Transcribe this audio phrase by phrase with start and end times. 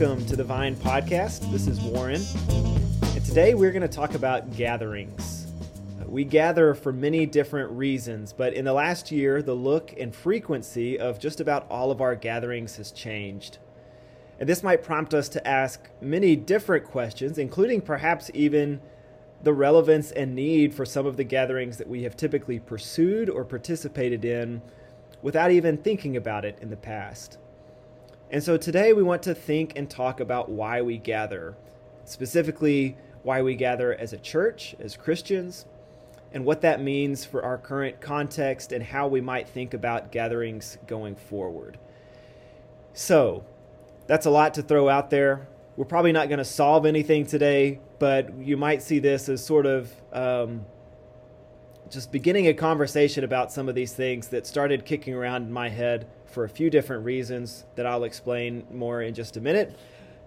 [0.00, 1.50] welcome to the Vine Podcast.
[1.52, 2.22] This is Warren,
[3.14, 5.46] and today we're going to talk about gatherings.
[6.06, 10.98] We gather for many different reasons, but in the last year, the look and frequency
[10.98, 13.58] of just about all of our gatherings has changed.
[14.38, 18.80] And this might prompt us to ask many different questions, including perhaps even
[19.42, 23.44] the relevance and need for some of the gatherings that we have typically pursued or
[23.44, 24.62] participated in
[25.20, 27.36] without even thinking about it in the past.
[28.32, 31.56] And so today we want to think and talk about why we gather,
[32.04, 35.66] specifically why we gather as a church, as Christians,
[36.32, 40.78] and what that means for our current context and how we might think about gatherings
[40.86, 41.76] going forward.
[42.92, 43.44] So,
[44.06, 45.48] that's a lot to throw out there.
[45.76, 49.66] We're probably not going to solve anything today, but you might see this as sort
[49.66, 50.64] of um,
[51.90, 55.68] just beginning a conversation about some of these things that started kicking around in my
[55.68, 59.76] head for a few different reasons that I'll explain more in just a minute.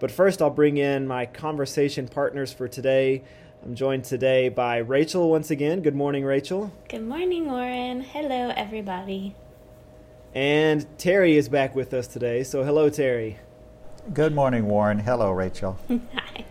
[0.00, 3.22] But first, I'll bring in my conversation partners for today.
[3.64, 5.80] I'm joined today by Rachel once again.
[5.80, 6.70] Good morning, Rachel.
[6.88, 8.02] Good morning, Warren.
[8.02, 9.34] Hello, everybody.
[10.34, 12.42] And Terry is back with us today.
[12.42, 13.38] So, hello, Terry.
[14.12, 14.98] Good morning, Warren.
[14.98, 15.78] Hello, Rachel.
[15.88, 16.44] Hi.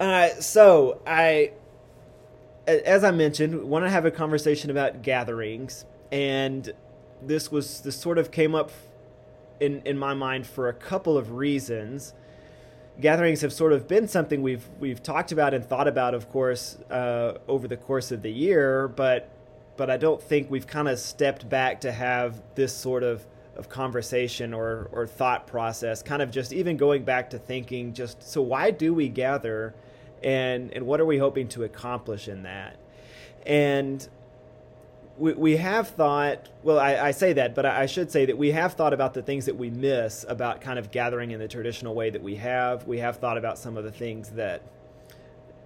[0.00, 1.52] Uh, so, I,
[2.66, 6.72] as I mentioned, want to have a conversation about gatherings, and
[7.22, 8.70] this was this sort of came up
[9.60, 12.14] in in my mind for a couple of reasons.
[13.00, 16.78] Gatherings have sort of been something we've we've talked about and thought about, of course,
[16.90, 18.88] uh, over the course of the year.
[18.88, 19.28] But
[19.76, 23.24] but I don't think we've kind of stepped back to have this sort of
[23.56, 26.02] of conversation or or thought process.
[26.02, 29.74] Kind of just even going back to thinking, just so why do we gather,
[30.22, 32.76] and and what are we hoping to accomplish in that,
[33.46, 34.08] and
[35.18, 38.38] we, we have thought, well, I, I say that, but I, I, should say that
[38.38, 41.48] we have thought about the things that we miss about kind of gathering in the
[41.48, 42.86] traditional way that we have.
[42.86, 44.62] We have thought about some of the things that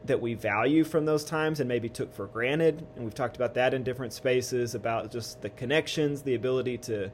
[0.05, 2.85] that we value from those times and maybe took for granted.
[2.97, 7.13] And we've talked about that in different spaces about just the connections, the ability to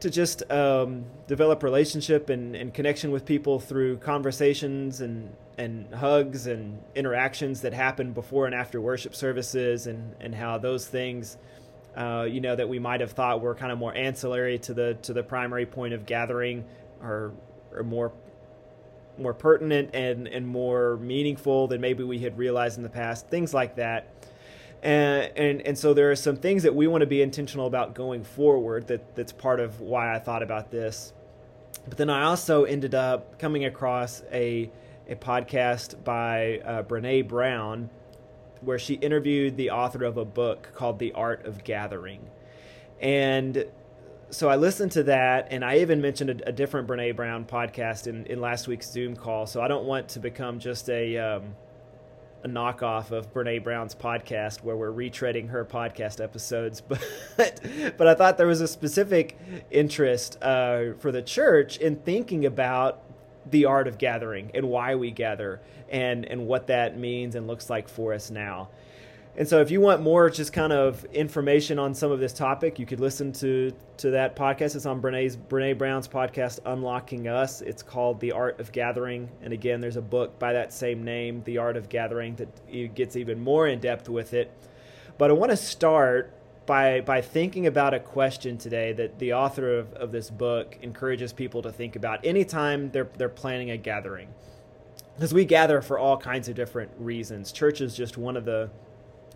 [0.00, 6.46] to just um, develop relationship and, and connection with people through conversations and and hugs
[6.46, 11.36] and interactions that happen before and after worship services and, and how those things
[11.96, 14.94] uh, you know that we might have thought were kind of more ancillary to the
[15.02, 16.64] to the primary point of gathering
[17.02, 17.32] are,
[17.74, 18.12] are more
[19.18, 23.52] more pertinent and and more meaningful than maybe we had realized in the past things
[23.52, 24.08] like that
[24.82, 27.94] and and, and so there are some things that we want to be intentional about
[27.94, 31.12] going forward that that's part of why I thought about this
[31.88, 34.70] but then I also ended up coming across a
[35.08, 37.90] a podcast by uh, Brene Brown
[38.60, 42.28] where she interviewed the author of a book called The Art of Gathering.
[43.00, 43.64] And
[44.30, 48.06] so I listened to that, and I even mentioned a, a different Brene Brown podcast
[48.06, 49.46] in, in last week's Zoom call.
[49.46, 51.56] So I don't want to become just a um,
[52.42, 56.80] a knockoff of Brene Brown's podcast where we're retreading her podcast episodes,
[57.36, 57.60] but
[57.96, 59.38] but I thought there was a specific
[59.70, 63.02] interest uh, for the church in thinking about
[63.50, 67.68] the art of gathering and why we gather and and what that means and looks
[67.68, 68.68] like for us now.
[69.36, 72.78] And so if you want more just kind of information on some of this topic,
[72.78, 74.74] you could listen to to that podcast.
[74.74, 77.60] It's on Brene's Brene Brown's podcast Unlocking Us.
[77.60, 79.30] It's called The Art of Gathering.
[79.40, 83.14] And again, there's a book by that same name, The Art of Gathering, that gets
[83.14, 84.52] even more in depth with it.
[85.16, 86.34] But I want to start
[86.66, 91.32] by by thinking about a question today that the author of, of this book encourages
[91.32, 94.28] people to think about anytime they're they're planning a gathering.
[95.14, 97.52] Because we gather for all kinds of different reasons.
[97.52, 98.70] Church is just one of the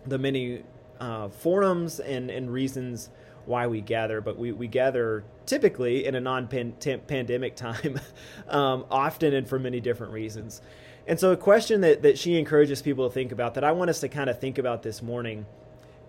[0.07, 0.63] the many
[0.99, 3.09] uh, forums and, and reasons
[3.45, 7.99] why we gather, but we, we gather typically in a non pandemic time,
[8.47, 10.61] um, often and for many different reasons.
[11.07, 13.89] And so, a question that, that she encourages people to think about that I want
[13.89, 15.45] us to kind of think about this morning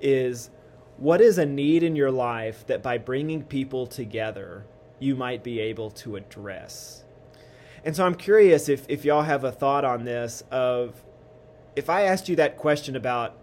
[0.00, 0.50] is
[0.96, 4.64] what is a need in your life that by bringing people together,
[4.98, 7.04] you might be able to address?
[7.84, 11.04] And so I'm curious if, if y'all have a thought on this of
[11.76, 13.36] if I asked you that question about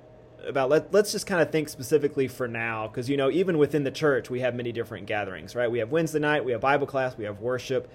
[0.47, 3.83] about let, let's just kind of think specifically for now because you know even within
[3.83, 6.87] the church we have many different gatherings right we have wednesday night we have bible
[6.87, 7.89] class we have worship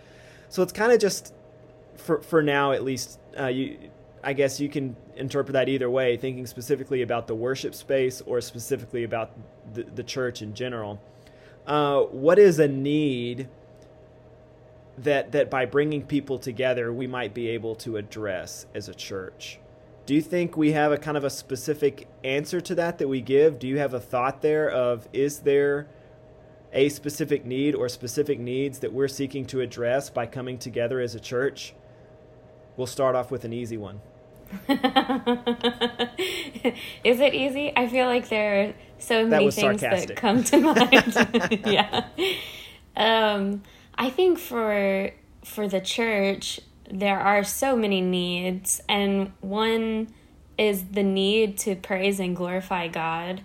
[0.48, 1.34] so it's kind of just
[1.96, 3.90] for for now at least uh, you
[4.22, 8.40] I guess you can interpret that either way, thinking specifically about the worship space or
[8.40, 9.30] specifically about
[9.72, 11.00] the, the church in general.
[11.66, 13.48] Uh, what is a need
[14.98, 19.60] that that by bringing people together we might be able to address as a church?
[20.08, 23.20] Do you think we have a kind of a specific answer to that that we
[23.20, 23.58] give?
[23.58, 25.86] Do you have a thought there of is there
[26.72, 31.14] a specific need or specific needs that we're seeking to address by coming together as
[31.14, 31.74] a church,
[32.78, 34.00] we'll start off with an easy one.
[37.04, 37.70] Is it easy?
[37.76, 40.08] I feel like there are so many things sarcastic.
[40.08, 41.60] that come to mind.
[41.66, 42.06] yeah.
[42.96, 43.62] Um,
[43.94, 45.10] I think for
[45.44, 50.08] for the church, there are so many needs, and one
[50.56, 53.42] is the need to praise and glorify God.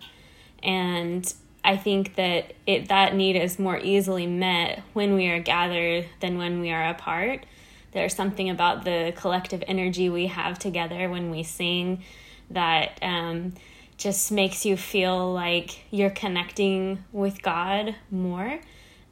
[0.62, 1.32] And
[1.64, 6.38] I think that it that need is more easily met when we are gathered than
[6.38, 7.46] when we are apart.
[7.92, 12.04] There's something about the collective energy we have together when we sing
[12.50, 13.54] that um,
[13.98, 18.60] just makes you feel like you're connecting with God more.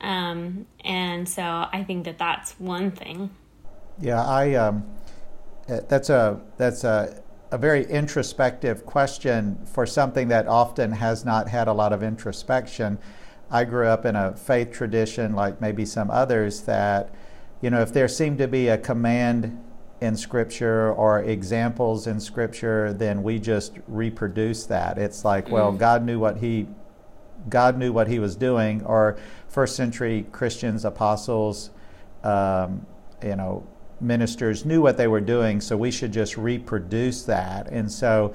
[0.01, 3.29] Um, and so I think that that's one thing.
[4.01, 4.55] Yeah, I.
[4.55, 4.85] Um,
[5.67, 7.21] eh, that's a that's a
[7.51, 12.97] a very introspective question for something that often has not had a lot of introspection.
[13.51, 17.13] I grew up in a faith tradition, like maybe some others, that,
[17.59, 19.61] you know, if there seemed to be a command
[19.99, 24.97] in Scripture or examples in Scripture, then we just reproduce that.
[24.97, 25.77] It's like, well, mm.
[25.77, 26.67] God knew what He
[27.49, 29.17] God knew what He was doing, or
[29.49, 31.71] first century Christians, apostles,
[32.23, 32.85] um,
[33.21, 33.67] you know,
[34.01, 37.67] ministers knew what they were doing, so we should just reproduce that.
[37.67, 38.33] And so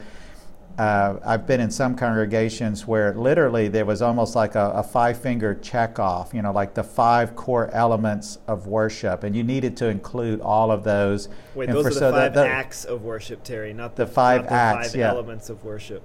[0.78, 5.18] uh, I've been in some congregations where literally there was almost like a, a five
[5.18, 9.76] finger check off, you know, like the five core elements of worship, and you needed
[9.78, 11.28] to include all of those.
[11.54, 14.04] Wait, and those for, are the so five the, acts of worship, Terry, not the,
[14.04, 15.08] the five not acts, five yeah.
[15.08, 16.02] elements of worship.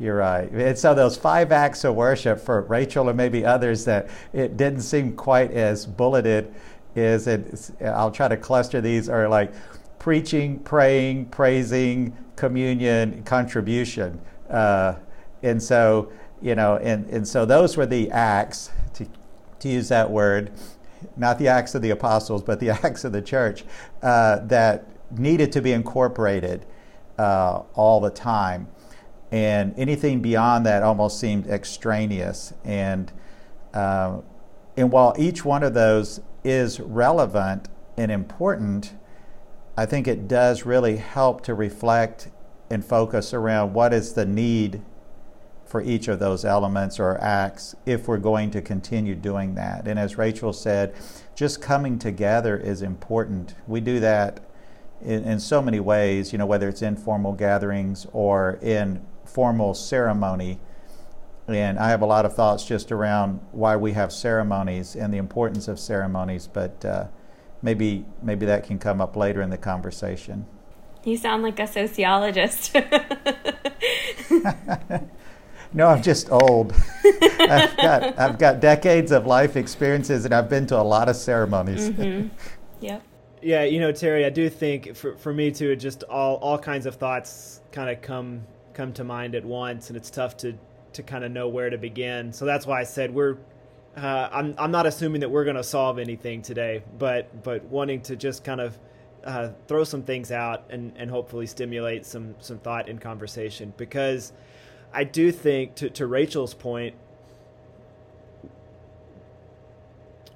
[0.00, 0.50] You're right.
[0.50, 4.80] And so those five acts of worship for Rachel and maybe others that it didn't
[4.80, 6.54] seem quite as bulleted
[6.94, 9.52] is it, I'll try to cluster these are like
[9.98, 14.20] preaching, praying, praising, communion, contribution.
[14.48, 14.94] Uh,
[15.42, 16.10] and so,
[16.42, 19.06] you know, and, and so those were the acts, to,
[19.60, 20.50] to use that word,
[21.16, 23.64] not the acts of the apostles, but the acts of the church
[24.02, 26.66] uh, that needed to be incorporated
[27.18, 28.66] uh, all the time.
[29.32, 32.52] And anything beyond that almost seemed extraneous.
[32.64, 33.12] And,
[33.74, 34.20] uh,
[34.76, 38.94] and while each one of those is relevant and important,
[39.76, 42.28] I think it does really help to reflect
[42.70, 44.82] and focus around what is the need
[45.64, 49.86] for each of those elements or acts if we're going to continue doing that.
[49.86, 50.94] And as Rachel said,
[51.34, 53.54] just coming together is important.
[53.68, 54.40] We do that
[55.00, 60.58] in, in so many ways, you know, whether it's informal gatherings or in formal ceremony
[61.58, 65.18] and I have a lot of thoughts just around why we have ceremonies and the
[65.18, 67.06] importance of ceremonies, but uh,
[67.62, 70.46] maybe maybe that can come up later in the conversation.
[71.04, 72.74] You sound like a sociologist.
[75.72, 76.74] no, I'm just old.
[77.40, 81.16] I've got I've got decades of life experiences, and I've been to a lot of
[81.16, 81.90] ceremonies.
[81.90, 82.28] Mm-hmm.
[82.82, 83.02] Yep.
[83.42, 86.86] Yeah, you know, Terry, I do think for for me too, just all all kinds
[86.86, 90.54] of thoughts kind of come come to mind at once, and it's tough to
[90.94, 92.32] to kind of know where to begin.
[92.32, 93.38] So that's why I said we're.
[93.96, 98.02] Uh, I'm I'm not assuming that we're going to solve anything today, but but wanting
[98.02, 98.78] to just kind of
[99.24, 104.32] uh, throw some things out and and hopefully stimulate some some thought and conversation because
[104.92, 106.94] I do think to to Rachel's point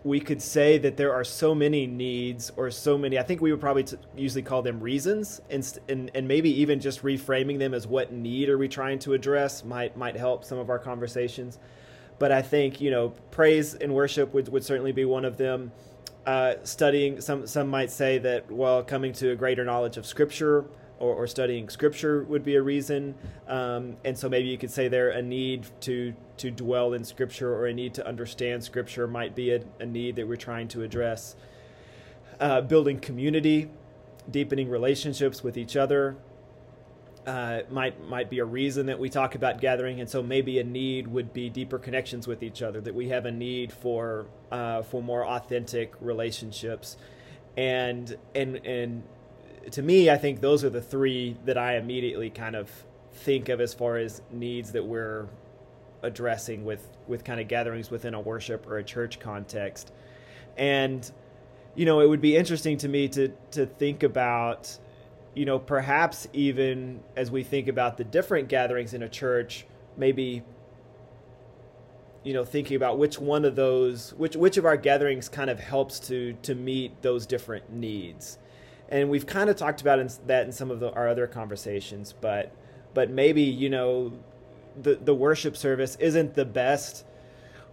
[0.04, 3.50] we could say that there are so many needs or so many i think we
[3.50, 7.74] would probably t- usually call them reasons and, and, and maybe even just reframing them
[7.74, 11.58] as what need are we trying to address might might help some of our conversations
[12.18, 15.72] but i think you know praise and worship would, would certainly be one of them
[16.26, 20.64] uh, studying some some might say that well coming to a greater knowledge of scripture
[20.98, 23.14] or, or studying scripture would be a reason.
[23.46, 27.54] Um, and so maybe you could say there a need to to dwell in scripture
[27.54, 30.82] or a need to understand scripture might be a, a need that we're trying to
[30.82, 31.36] address.
[32.40, 33.70] Uh, building community,
[34.30, 36.16] deepening relationships with each other.
[37.26, 40.64] Uh, might might be a reason that we talk about gathering, and so maybe a
[40.64, 42.82] need would be deeper connections with each other.
[42.82, 46.98] That we have a need for uh, for more authentic relationships,
[47.56, 49.04] and and and
[49.70, 52.70] to me, I think those are the three that I immediately kind of
[53.12, 55.26] think of as far as needs that we're
[56.04, 59.92] addressing with with kind of gatherings within a worship or a church context.
[60.56, 61.10] And
[61.74, 64.78] you know, it would be interesting to me to to think about
[65.34, 70.44] you know, perhaps even as we think about the different gatherings in a church, maybe
[72.24, 75.60] you know thinking about which one of those which which of our gatherings kind of
[75.60, 78.38] helps to to meet those different needs
[78.88, 82.14] and we've kind of talked about in, that in some of the, our other conversations
[82.20, 82.50] but
[82.94, 84.10] but maybe you know
[84.82, 87.04] the the worship service isn't the best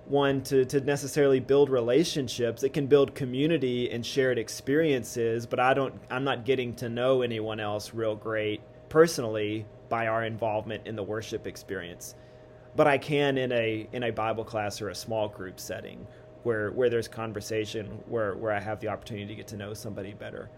[0.05, 2.63] one to, to necessarily build relationships.
[2.63, 7.21] It can build community and shared experiences, but I don't I'm not getting to know
[7.21, 12.15] anyone else real great personally by our involvement in the worship experience.
[12.75, 16.05] But I can in a in a Bible class or a small group setting
[16.43, 20.13] where where there's conversation, where where I have the opportunity to get to know somebody
[20.13, 20.49] better.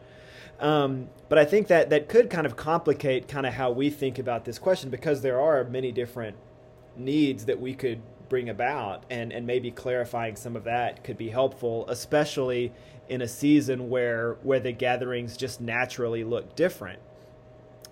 [0.60, 4.20] Um, but I think that that could kind of complicate kind of how we think
[4.20, 6.38] about this question because there are many different
[6.96, 11.30] needs that we could bring about and, and maybe clarifying some of that could be
[11.30, 12.72] helpful, especially
[13.10, 17.00] in a season where where the gatherings just naturally look different.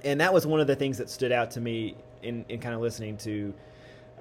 [0.03, 2.73] And that was one of the things that stood out to me in, in kind
[2.73, 3.53] of listening to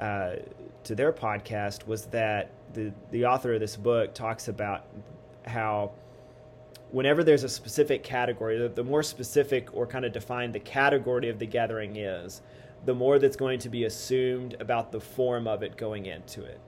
[0.01, 0.37] uh,
[0.85, 4.85] to their podcast was that the the author of this book talks about
[5.47, 5.93] how
[6.93, 11.29] whenever there's a specific category, the, the more specific or kind of defined the category
[11.29, 12.43] of the gathering is,
[12.85, 16.61] the more that's going to be assumed about the form of it going into it.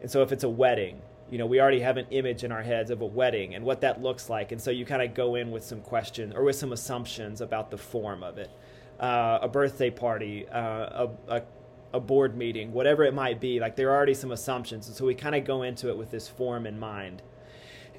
[0.00, 1.00] And so if it's a wedding,
[1.30, 3.80] you know, we already have an image in our heads of a wedding and what
[3.82, 4.52] that looks like.
[4.52, 7.70] And so you kind of go in with some questions or with some assumptions about
[7.70, 8.50] the form of it.
[9.00, 11.42] Uh, a birthday party, uh, a, a,
[11.94, 14.88] a board meeting, whatever it might be, like there are already some assumptions.
[14.88, 17.22] And so we kind of go into it with this form in mind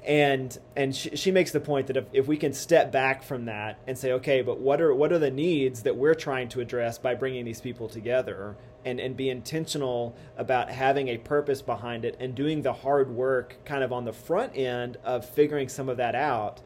[0.04, 3.46] and and she, she makes the point that if, if we can step back from
[3.46, 6.60] that and say okay but what are what are the needs that we're trying to
[6.60, 8.56] address by bringing these people together?
[8.84, 13.56] And and be intentional about having a purpose behind it and doing the hard work
[13.64, 16.60] kind of on the front end of figuring some of that out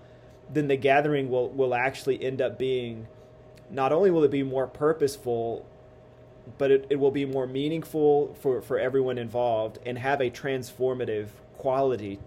[0.53, 3.07] then the gathering will will actually end up being
[3.71, 5.65] not only will it be more purposeful
[6.57, 11.29] but it, it will be more meaningful for, for everyone involved and have a transformative
[11.57, 12.19] quality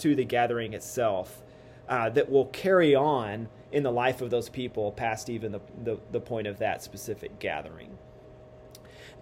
[0.00, 1.42] to the gathering itself
[1.88, 5.98] uh, that will carry on in the life of those people past even the, the,
[6.12, 7.96] the point of that specific gathering.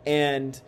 [0.07, 0.61] And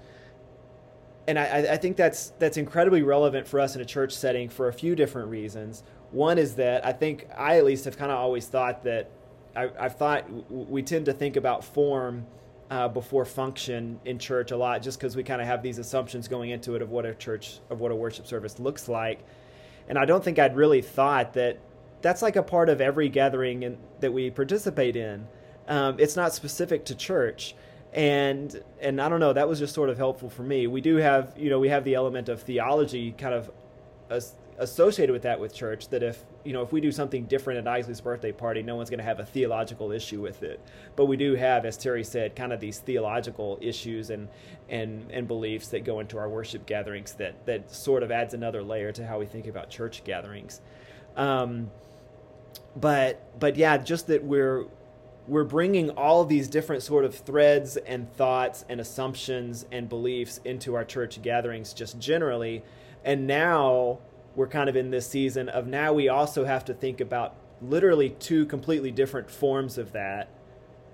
[1.29, 4.69] and I, I, think that's that's incredibly relevant for us in a church setting for
[4.69, 5.85] a few different reasons.
[6.11, 9.11] One is that I think I at least have kind of always thought that
[9.55, 12.26] I, have thought we tend to think about form
[12.71, 16.26] uh, before function in church a lot, just because we kind of have these assumptions
[16.26, 19.21] going into it of what a church of what a worship service looks like
[19.90, 21.59] and I don't think I'd really thought that
[22.00, 25.26] that's like a part of every gathering in, that we participate in.
[25.66, 27.56] Um, it's not specific to church,
[27.92, 29.32] and and I don't know.
[29.32, 30.68] That was just sort of helpful for me.
[30.68, 33.50] We do have you know we have the element of theology kind of
[34.09, 35.88] as, associated with that with church.
[35.88, 38.90] That if you know if we do something different at Isley's birthday party, no one's
[38.90, 40.61] going to have a theological issue with it.
[40.95, 44.29] But we do have, as Terry said, kind of these theological issues and
[44.69, 48.62] and and beliefs that go into our worship gatherings that that sort of adds another
[48.62, 50.61] layer to how we think about church gatherings.
[51.17, 51.71] Um,
[52.76, 54.67] but but yeah, just that we're
[55.26, 60.75] we're bringing all these different sort of threads and thoughts and assumptions and beliefs into
[60.75, 62.64] our church gatherings just generally
[63.05, 63.99] and now
[64.40, 68.09] we're kind of in this season of now we also have to think about literally
[68.09, 70.30] two completely different forms of that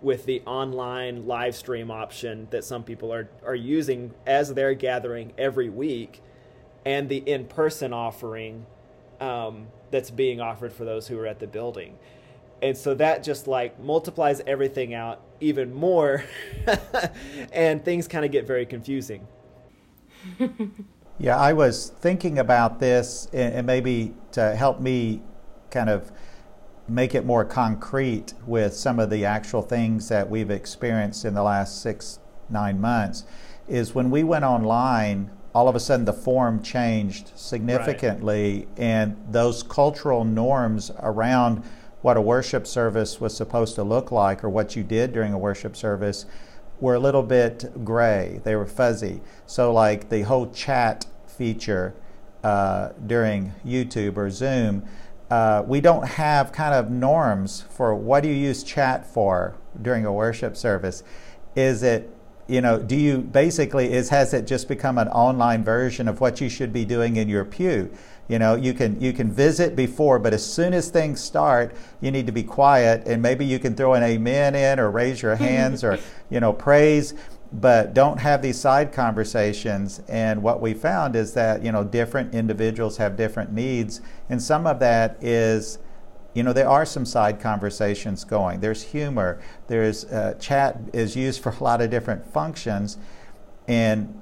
[0.02, 5.32] with the online live stream option that some people are, are using as they're gathering
[5.38, 6.20] every week
[6.84, 8.66] and the in-person offering
[9.20, 11.96] um, that's being offered for those who are at the building.
[12.60, 16.24] And so that just like multiplies everything out even more
[17.52, 19.28] and things kind of get very confusing
[21.18, 25.22] yeah i was thinking about this and maybe to help me
[25.70, 26.10] kind of
[26.88, 31.42] make it more concrete with some of the actual things that we've experienced in the
[31.42, 32.18] last six
[32.48, 33.24] nine months
[33.66, 38.68] is when we went online all of a sudden the form changed significantly right.
[38.78, 41.62] and those cultural norms around
[42.02, 45.38] what a worship service was supposed to look like or what you did during a
[45.38, 46.26] worship service
[46.80, 48.40] were a little bit gray.
[48.44, 49.20] They were fuzzy.
[49.46, 51.94] So, like the whole chat feature
[52.44, 54.86] uh, during YouTube or Zoom,
[55.30, 60.06] uh, we don't have kind of norms for what do you use chat for during
[60.06, 61.02] a worship service.
[61.54, 62.12] Is it
[62.48, 66.40] you know, do you basically is has it just become an online version of what
[66.40, 67.90] you should be doing in your pew?
[68.28, 72.10] You know, you can you can visit before, but as soon as things start, you
[72.10, 75.36] need to be quiet and maybe you can throw an amen in or raise your
[75.36, 75.98] hands or
[76.30, 77.14] you know praise,
[77.52, 80.00] but don't have these side conversations.
[80.08, 84.66] And what we found is that you know different individuals have different needs, and some
[84.66, 85.78] of that is
[86.34, 88.58] you know there are some side conversations going.
[88.58, 89.40] There's humor.
[89.68, 92.98] There's uh, chat is used for a lot of different functions.
[93.68, 94.20] And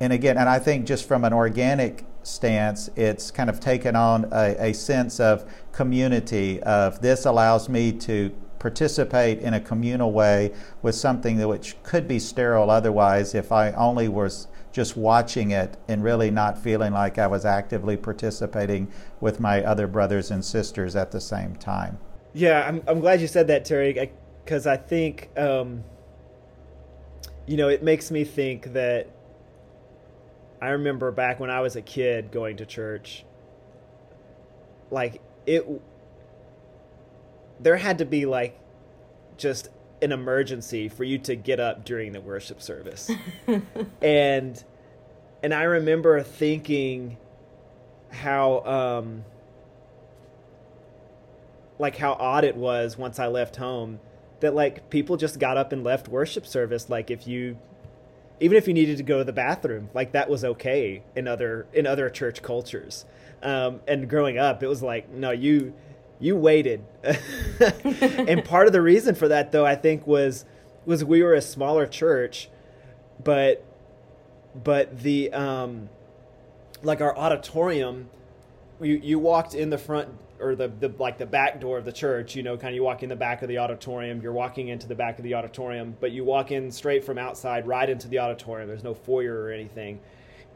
[0.00, 4.26] and again and i think just from an organic stance, it's kind of taken on
[4.32, 10.50] a, a sense of community, of this allows me to participate in a communal way
[10.80, 15.76] with something that which could be sterile otherwise if I only was just watching it
[15.86, 18.90] and really not feeling like I was actively participating
[19.20, 21.98] with my other brothers and sisters at the same time.
[22.32, 24.10] Yeah, I'm, I'm glad you said that, Terry,
[24.44, 25.84] because I, I, think, um,
[27.46, 29.08] you know, it makes me think that
[30.64, 33.24] I remember back when I was a kid going to church,
[34.90, 35.66] like, it,
[37.60, 38.58] there had to be like
[39.36, 39.68] just
[40.02, 43.10] an emergency for you to get up during the worship service.
[44.02, 44.64] and
[45.42, 47.18] and I remember thinking
[48.10, 49.24] how um
[51.78, 54.00] like how odd it was once I left home
[54.40, 57.58] that like people just got up and left worship service like if you
[58.40, 61.66] even if you needed to go to the bathroom like that was okay in other
[61.72, 63.04] in other church cultures
[63.42, 65.74] um, and growing up it was like no you
[66.20, 66.84] you waited.
[67.02, 70.44] and part of the reason for that though I think was
[70.86, 72.48] was we were a smaller church,
[73.22, 73.64] but
[74.54, 75.88] but the um
[76.82, 78.08] like our auditorium
[78.80, 80.08] you you walked in the front
[80.40, 82.82] or the, the like the back door of the church, you know, kind of you
[82.82, 85.96] walk in the back of the auditorium, you're walking into the back of the auditorium,
[86.00, 88.68] but you walk in straight from outside right into the auditorium.
[88.68, 90.00] There's no foyer or anything.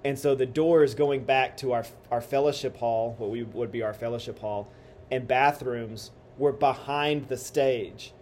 [0.05, 3.83] And so the doors going back to our our fellowship hall, what we would be
[3.83, 4.71] our fellowship hall,
[5.11, 8.13] and bathrooms were behind the stage.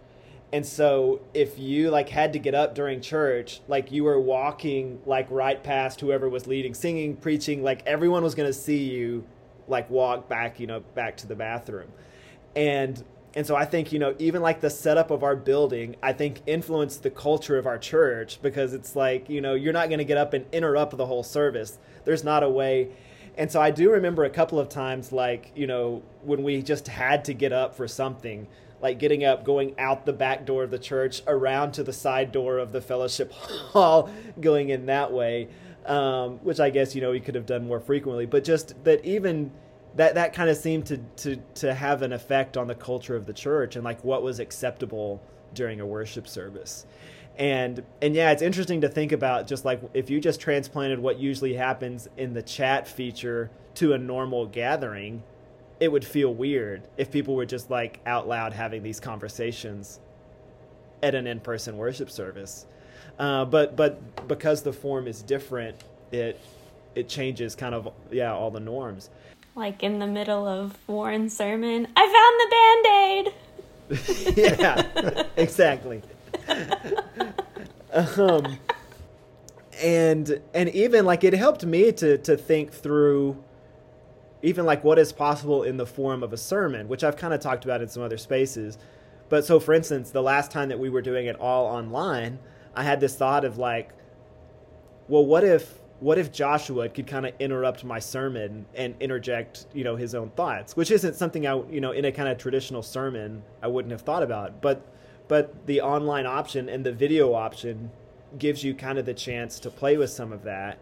[0.53, 5.01] And so if you like had to get up during church, like you were walking
[5.05, 9.25] like right past whoever was leading, singing, preaching, like everyone was going to see you
[9.67, 11.91] like walk back, you know, back to the bathroom.
[12.55, 13.03] And
[13.35, 16.41] and so I think, you know, even like the setup of our building, I think
[16.47, 20.05] influenced the culture of our church because it's like, you know, you're not going to
[20.05, 21.77] get up and interrupt the whole service.
[22.03, 22.89] There's not a way
[23.37, 26.87] and so I do remember a couple of times, like, you know, when we just
[26.87, 28.47] had to get up for something,
[28.81, 32.31] like getting up, going out the back door of the church, around to the side
[32.31, 34.09] door of the fellowship hall,
[34.41, 35.49] going in that way,
[35.85, 38.25] um, which I guess, you know, we could have done more frequently.
[38.25, 39.51] But just that even
[39.95, 43.25] that, that kind of seemed to, to, to have an effect on the culture of
[43.25, 45.21] the church and like what was acceptable
[45.53, 46.85] during a worship service.
[47.37, 51.19] And and yeah it's interesting to think about just like if you just transplanted what
[51.19, 55.21] usually happens in the chat feature to a normal gathering
[55.79, 59.99] it would feel weird if people were just like out loud having these conversations
[61.03, 62.65] at an in-person worship service.
[63.19, 65.75] Uh, but but because the form is different
[66.11, 66.39] it
[66.95, 69.09] it changes kind of yeah all the norms
[69.57, 73.33] like in the middle of warren's sermon i found the
[73.93, 76.01] band-aid yeah exactly
[77.93, 78.57] um,
[79.81, 83.43] and and even like it helped me to to think through
[84.41, 87.39] even like what is possible in the form of a sermon, which I've kind of
[87.39, 88.77] talked about in some other spaces.
[89.29, 92.39] But so, for instance, the last time that we were doing it all online,
[92.75, 93.89] I had this thought of like,
[95.07, 99.83] well, what if what if Joshua could kind of interrupt my sermon and interject, you
[99.83, 102.83] know, his own thoughts, which isn't something I, you know, in a kind of traditional
[102.83, 104.85] sermon I wouldn't have thought about, but
[105.27, 107.91] but the online option and the video option
[108.37, 110.79] gives you kind of the chance to play with some of that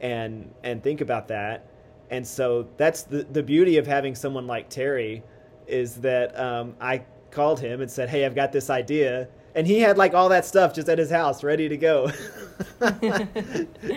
[0.00, 1.66] and and think about that.
[2.10, 5.24] And so that's the the beauty of having someone like Terry
[5.66, 9.80] is that um, I called him and said hey I've got this idea and he
[9.80, 12.10] had like all that stuff just at his house ready to go.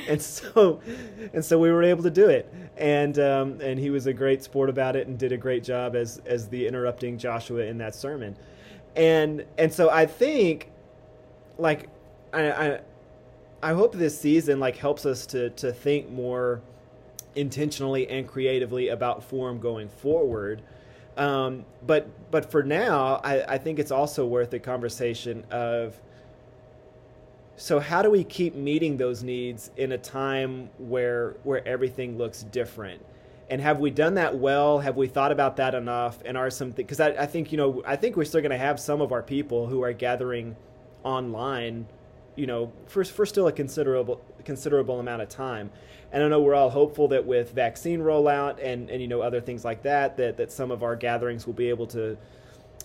[0.07, 0.79] And so
[1.33, 2.51] and so we were able to do it.
[2.77, 5.95] And um, and he was a great sport about it and did a great job
[5.95, 8.35] as as the interrupting Joshua in that sermon.
[8.95, 10.71] And and so I think
[11.57, 11.89] like
[12.33, 12.79] I, I
[13.63, 16.61] I hope this season like helps us to to think more
[17.35, 20.61] intentionally and creatively about form going forward.
[21.17, 25.99] Um, but but for now, I, I think it's also worth a conversation of
[27.57, 32.43] so how do we keep meeting those needs in a time where where everything looks
[32.43, 33.01] different?
[33.49, 36.71] and have we done that well have we thought about that enough and are some
[36.71, 39.11] because I, I think you know i think we're still going to have some of
[39.11, 40.55] our people who are gathering
[41.03, 41.85] online
[42.35, 45.71] you know for, for still a considerable considerable amount of time.
[46.11, 49.41] And i know we're all hopeful that with vaccine rollout and and you know other
[49.41, 52.17] things like that that that some of our gatherings will be able to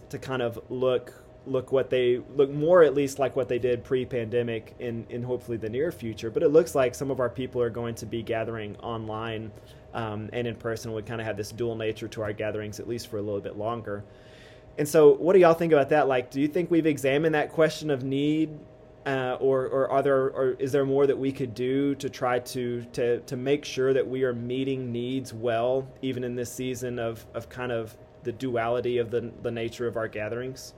[0.09, 1.15] to kind of look
[1.47, 5.57] look what they look more at least like what they did pre-pandemic in in hopefully
[5.57, 6.31] the near future.
[6.31, 9.51] But it looks like some of our people are going to be gathering online
[9.95, 10.93] um, and in person.
[10.93, 13.41] We kind of have this dual nature to our gatherings at least for a little
[13.41, 14.05] bit longer.
[14.79, 16.09] And so what do y'all think about that?
[16.09, 18.51] Like do you think we've examined that question of need
[19.07, 22.39] uh, or, or are there or is there more that we could do to try
[22.39, 26.99] to, to to make sure that we are meeting needs well even in this season
[26.99, 30.75] of, of kind of the duality of the, the nature of our gatherings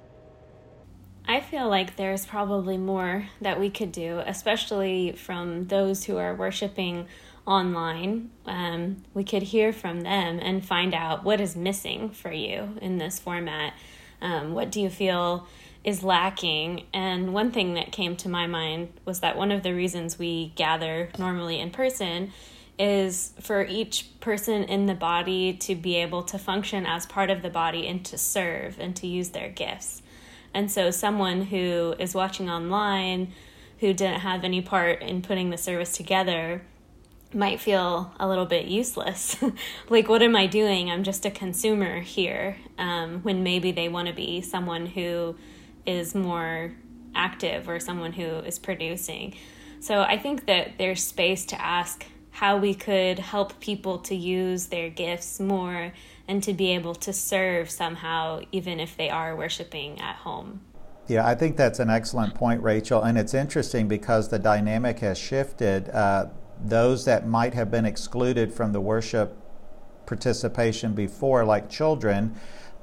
[1.26, 6.35] I feel like there's probably more that we could do, especially from those who are
[6.35, 7.06] worshiping
[7.46, 8.30] online.
[8.44, 12.98] Um, we could hear from them and find out what is missing for you in
[12.98, 13.74] this format.
[14.20, 15.46] Um, what do you feel
[15.85, 16.87] is lacking?
[16.92, 20.53] And one thing that came to my mind was that one of the reasons we
[20.57, 22.33] gather normally in person
[22.79, 27.42] is for each person in the body to be able to function as part of
[27.42, 30.03] the body and to serve and to use their gifts.
[30.55, 33.33] And so, someone who is watching online
[33.79, 36.62] who didn't have any part in putting the service together
[37.35, 39.37] might feel a little bit useless.
[39.88, 40.90] like, what am I doing?
[40.90, 42.59] I'm just a consumer here.
[42.79, 45.37] Um, when maybe they want to be someone who
[45.87, 46.73] is more
[47.14, 49.35] active or someone who is producing.
[49.81, 54.66] So, I think that there's space to ask how we could help people to use
[54.66, 55.92] their gifts more
[56.27, 60.61] and to be able to serve somehow, even if they are worshiping at home.
[61.09, 63.03] Yeah, I think that's an excellent point, Rachel.
[63.03, 65.90] And it's interesting because the dynamic has shifted.
[65.90, 66.27] Uh,
[66.64, 69.37] those that might have been excluded from the worship
[70.07, 72.35] participation before, like children,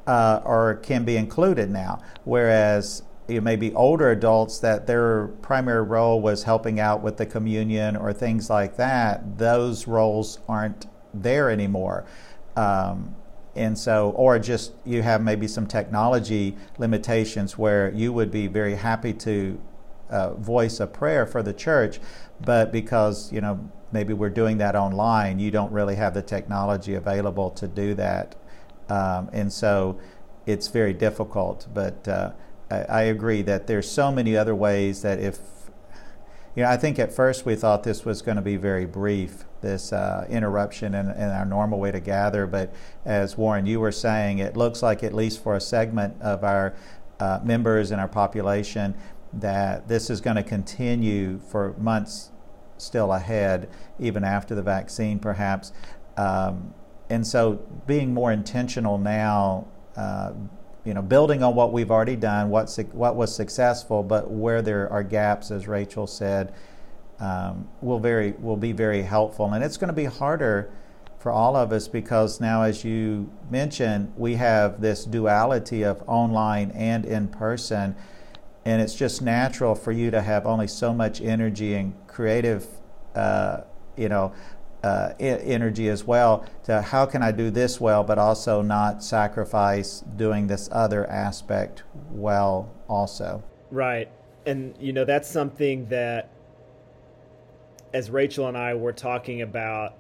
[0.10, 2.02] uh, or can be included now.
[2.24, 7.28] Whereas you may be older adults that their primary role was helping out with the
[7.28, 12.06] communion or things like that, those roles aren't there anymore.
[12.56, 13.16] Um,
[13.56, 18.76] and so, or just you have maybe some technology limitations where you would be very
[18.76, 19.62] happy to
[20.10, 22.00] uh, voice a prayer for the church,
[22.42, 26.96] but because, you know, maybe we're doing that online, you don't really have the technology
[26.96, 28.36] available to do that.
[28.90, 30.00] Um, and so
[30.46, 31.68] it's very difficult.
[31.74, 32.32] But uh,
[32.72, 35.38] I, I, agree that there's so many other ways that if,
[36.56, 39.46] you know, I think at first we thought this was going to be very brief,
[39.62, 42.48] this uh, interruption in, in, our normal way to gather.
[42.48, 42.74] But
[43.06, 46.74] as Warren, you were saying, it looks like, at least for a segment of our
[47.20, 48.96] uh, members and our population,
[49.34, 52.32] that this is going to continue for months
[52.78, 55.72] still ahead, even after the vaccine, perhaps.
[56.18, 56.74] Um,
[57.10, 57.54] and so,
[57.88, 60.34] being more intentional now, uh,
[60.86, 64.92] you know, building on what we've already done, what what was successful, but where there
[64.92, 66.54] are gaps, as Rachel said,
[67.20, 69.52] um, will very will be very helpful.
[69.54, 70.72] And it's going to be harder
[71.20, 76.72] for all of us because now, as you mentioned, we have this duality of online
[76.72, 77.96] and in person
[78.66, 82.68] and it's just natural for you to have only so much energy and creative,
[83.16, 83.62] uh,
[83.98, 84.34] you know,
[84.84, 90.02] uh, energy as well to how can I do this well, but also not sacrifice
[90.16, 93.44] doing this other aspect well also.
[93.72, 94.10] Right.
[94.46, 96.30] And, you know, that's something that,
[97.94, 99.96] as Rachel and I were talking about,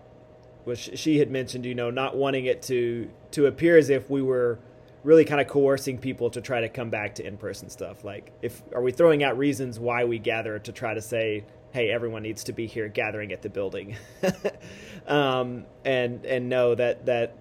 [0.63, 4.21] which she had mentioned, you know, not wanting it to to appear as if we
[4.21, 4.59] were
[5.03, 8.61] really kind of coercing people to try to come back to in-person stuff like if
[8.73, 12.43] are we throwing out reasons why we gather to try to say hey everyone needs
[12.45, 13.95] to be here gathering at the building.
[15.09, 17.35] Um, and and no that that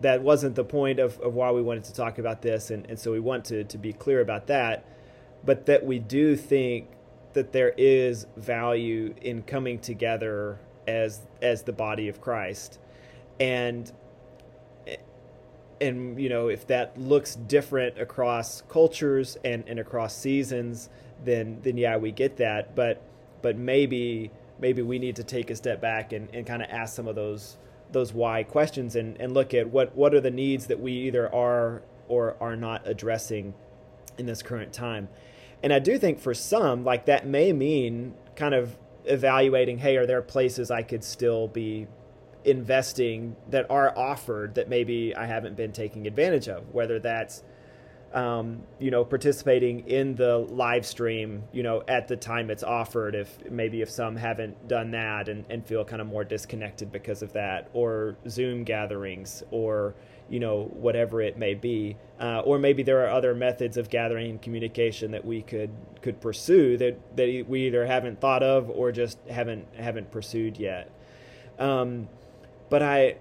[0.00, 2.70] that wasn't the point of, of why we wanted to talk about this.
[2.70, 4.84] And, and so we want to, to be clear about that.
[5.44, 6.88] But that we do think
[7.32, 12.78] that there is value in coming together as as the body of Christ.
[13.40, 13.90] And
[15.80, 20.88] and you know if that looks different across cultures and, and across seasons
[21.24, 22.76] then then yeah we get that.
[22.76, 23.02] But
[23.44, 26.96] but maybe maybe we need to take a step back and, and kind of ask
[26.96, 27.58] some of those
[27.92, 31.32] those why questions and, and look at what what are the needs that we either
[31.32, 33.52] are or are not addressing
[34.16, 35.08] in this current time.
[35.62, 40.06] And i do think for some like that may mean kind of evaluating hey are
[40.06, 41.86] there places i could still be
[42.44, 47.42] investing that are offered that maybe I haven't been taking advantage of, whether that's
[48.14, 53.16] um, you know, participating in the live stream, you know, at the time it's offered,
[53.16, 57.22] if maybe if some haven't done that and, and feel kind of more disconnected because
[57.22, 59.96] of that, or Zoom gatherings, or,
[60.30, 61.96] you know, whatever it may be.
[62.20, 66.20] Uh, or maybe there are other methods of gathering and communication that we could, could
[66.20, 70.88] pursue that, that we either haven't thought of or just haven't, haven't pursued yet.
[71.58, 72.08] Um,
[72.70, 73.16] but I,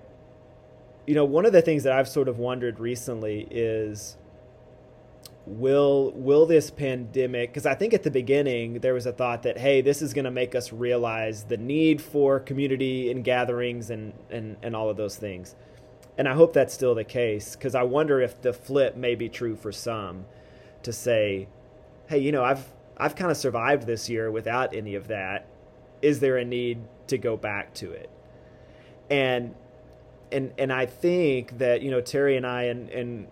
[1.08, 4.18] you know, one of the things that I've sort of wondered recently is
[5.46, 9.58] will will this pandemic because i think at the beginning there was a thought that
[9.58, 14.14] hey this is going to make us realize the need for community and gatherings and
[14.30, 15.56] and, and all of those things.
[16.18, 19.28] And i hope that's still the case because i wonder if the flip may be
[19.28, 20.26] true for some
[20.84, 21.50] to say
[22.08, 22.66] hey you know i've
[22.98, 25.48] i've kind of survived this year without any of that.
[26.02, 28.10] Is there a need to go back to it?
[29.10, 29.56] And
[30.32, 33.28] and and I think that you know Terry and I and and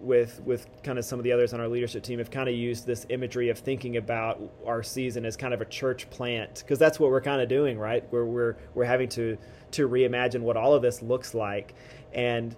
[0.00, 2.54] with with kind of some of the others on our leadership team have kind of
[2.54, 6.78] used this imagery of thinking about our season as kind of a church plant because
[6.78, 8.04] that's what we're kind of doing, right?
[8.10, 9.36] Where we're we're having to
[9.72, 11.74] to reimagine what all of this looks like,
[12.12, 12.54] and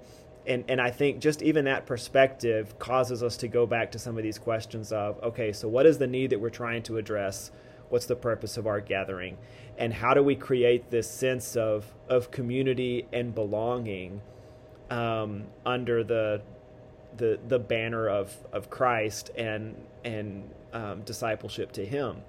[0.46, 4.16] and and I think just even that perspective causes us to go back to some
[4.16, 7.51] of these questions of okay, so what is the need that we're trying to address?
[7.88, 9.38] What's the purpose of our gathering?
[9.79, 14.20] And how do we create this sense of of community and belonging
[14.90, 16.42] um, under the
[17.18, 22.22] the the banner of of Christ and and um, discipleship to Him.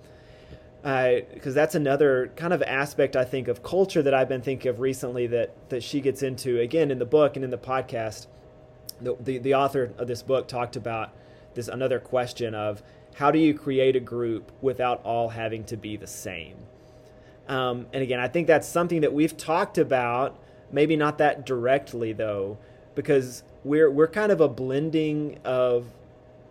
[0.81, 4.69] Because uh, that's another kind of aspect I think of culture that I've been thinking
[4.69, 8.27] of recently that that she gets into again in the book and in the podcast.
[9.01, 11.13] The, the, the author of this book talked about
[11.53, 12.83] this another question of
[13.15, 16.57] how do you create a group without all having to be the same.
[17.47, 20.37] Um, and again, I think that's something that we've talked about,
[20.71, 22.59] maybe not that directly though,
[22.95, 25.87] because we're we're kind of a blending of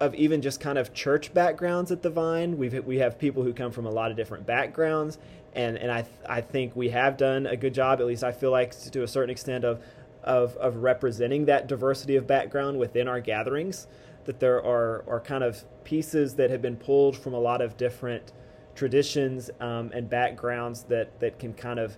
[0.01, 2.57] of even just kind of church backgrounds at the Vine.
[2.57, 5.18] We've we have people who come from a lot of different backgrounds,
[5.55, 8.01] and and I I think we have done a good job.
[8.01, 9.83] At least I feel like to a certain extent of
[10.23, 13.87] of of representing that diversity of background within our gatherings.
[14.27, 17.77] That there are are kind of pieces that have been pulled from a lot of
[17.77, 18.33] different
[18.75, 21.97] traditions um, and backgrounds that that can kind of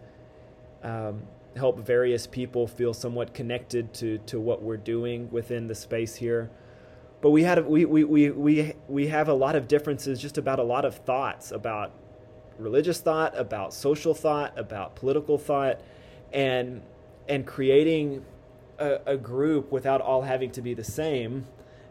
[0.83, 1.23] um,
[1.57, 6.51] help various people feel somewhat connected to, to what we're doing within the space here.
[7.21, 10.59] But we had we, we, we, we, we have a lot of differences just about
[10.59, 11.93] a lot of thoughts about
[12.59, 15.81] religious thought, about social thought, about political thought,
[16.33, 16.83] and
[17.29, 18.25] and creating
[18.79, 21.47] a, a group without all having to be the same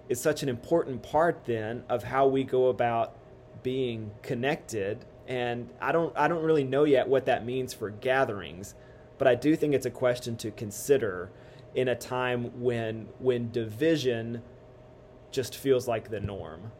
[0.09, 3.15] is such an important part then of how we go about
[3.61, 8.73] being connected and I don't I don't really know yet what that means for gatherings
[9.19, 11.29] but I do think it's a question to consider
[11.75, 14.41] in a time when when division
[15.29, 16.71] just feels like the norm.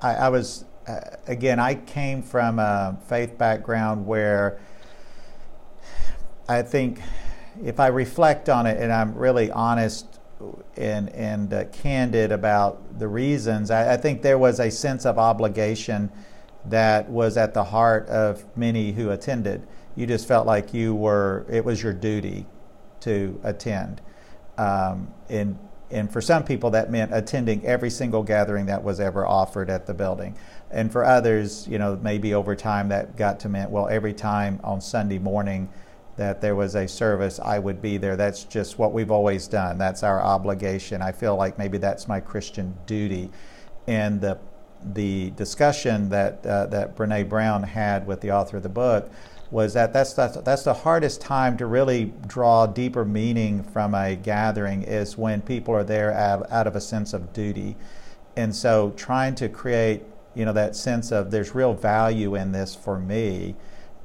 [0.00, 1.58] I, I was uh, again.
[1.58, 4.60] I came from a faith background where
[6.48, 7.02] I think
[7.62, 10.20] if I reflect on it and I'm really honest
[10.76, 15.18] and and uh, candid about the reasons, I, I think there was a sense of
[15.18, 16.10] obligation
[16.64, 21.46] that was at the heart of many who attended you just felt like you were
[21.50, 22.46] it was your duty
[23.00, 24.00] to attend.
[24.58, 25.58] Um, and
[25.90, 29.86] and for some people that meant attending every single gathering that was ever offered at
[29.86, 30.36] the building.
[30.70, 34.60] And for others you know maybe over time that got to mean well every time
[34.64, 35.68] on sunday morning
[36.16, 38.16] that there was a service i would be there.
[38.16, 39.78] That's just what we've always done.
[39.78, 41.02] That's our obligation.
[41.02, 43.30] I feel like maybe that's my christian duty.
[43.86, 44.38] And the
[44.94, 49.10] the discussion that uh, that Brene Brown had with the author of the book
[49.52, 54.16] was that that's, that's, that's the hardest time to really draw deeper meaning from a
[54.16, 57.76] gathering is when people are there out, out of a sense of duty.
[58.34, 60.02] And so trying to create,
[60.34, 63.54] you know, that sense of there's real value in this for me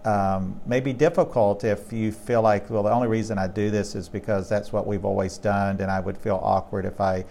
[0.04, 3.96] um, may be difficult if you feel like, well, the only reason I do this
[3.96, 7.26] is because that's what we've always done, and I would feel awkward if I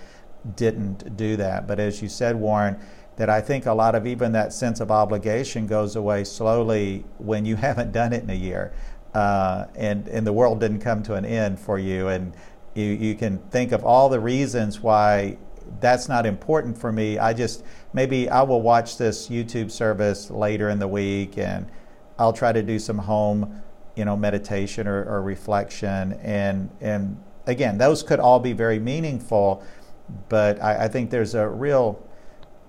[0.57, 1.67] didn't do that.
[1.67, 2.79] But as you said, Warren,
[3.17, 7.45] that I think a lot of even that sense of obligation goes away slowly when
[7.45, 8.73] you haven't done it in a year.
[9.15, 12.09] Uh, and, and the world didn't come to an end for you.
[12.09, 12.35] And
[12.75, 15.39] you, you can think of all the reasons why
[15.81, 17.19] that's not important for me.
[17.19, 21.67] I just, maybe I will watch this YouTube service later in the week and
[22.19, 23.63] I'll try to do some home,
[23.95, 26.13] you know, meditation or, or reflection.
[26.23, 29.65] And, and again, those could all be very meaningful,
[30.29, 32.06] but I, I think there's a real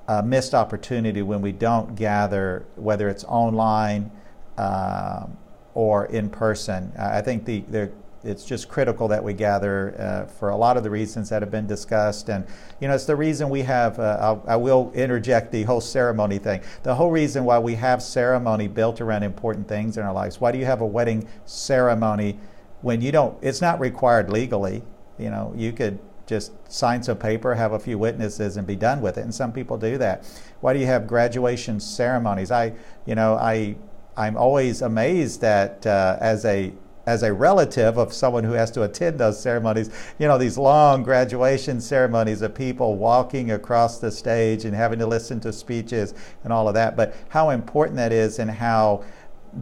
[0.07, 4.09] a missed opportunity when we don't gather, whether it's online
[4.57, 5.27] uh,
[5.73, 6.91] or in person.
[6.97, 7.91] I think the, the
[8.23, 11.51] it's just critical that we gather uh, for a lot of the reasons that have
[11.51, 12.29] been discussed.
[12.29, 12.45] And,
[12.81, 16.61] you know, it's the reason we have, uh, I will interject the whole ceremony thing.
[16.83, 20.41] The whole reason why we have ceremony built around important things in our lives.
[20.41, 22.39] Why do you have a wedding ceremony
[22.81, 24.83] when you don't, it's not required legally?
[25.17, 29.01] You know, you could just sign some paper, have a few witnesses, and be done
[29.01, 29.21] with it.
[29.21, 30.25] And some people do that.
[30.59, 32.51] Why do you have graduation ceremonies?
[32.51, 32.73] I,
[33.05, 33.75] you know, I,
[34.15, 36.73] I'm always amazed that uh, as a
[37.07, 41.03] as a relative of someone who has to attend those ceremonies, you know, these long
[41.03, 46.13] graduation ceremonies of people walking across the stage and having to listen to speeches
[46.43, 46.97] and all of that.
[46.97, 49.05] But how important that is and how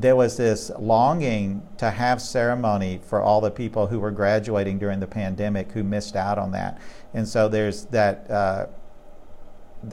[0.01, 4.99] there was this longing to have ceremony for all the people who were graduating during
[4.99, 6.79] the pandemic who missed out on that.
[7.13, 8.29] And so there's that.
[8.29, 8.67] Uh,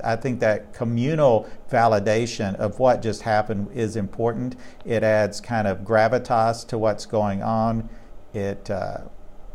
[0.03, 4.57] I think that communal validation of what just happened is important.
[4.85, 7.89] It adds kind of gravitas to what's going on.
[8.33, 8.99] It uh,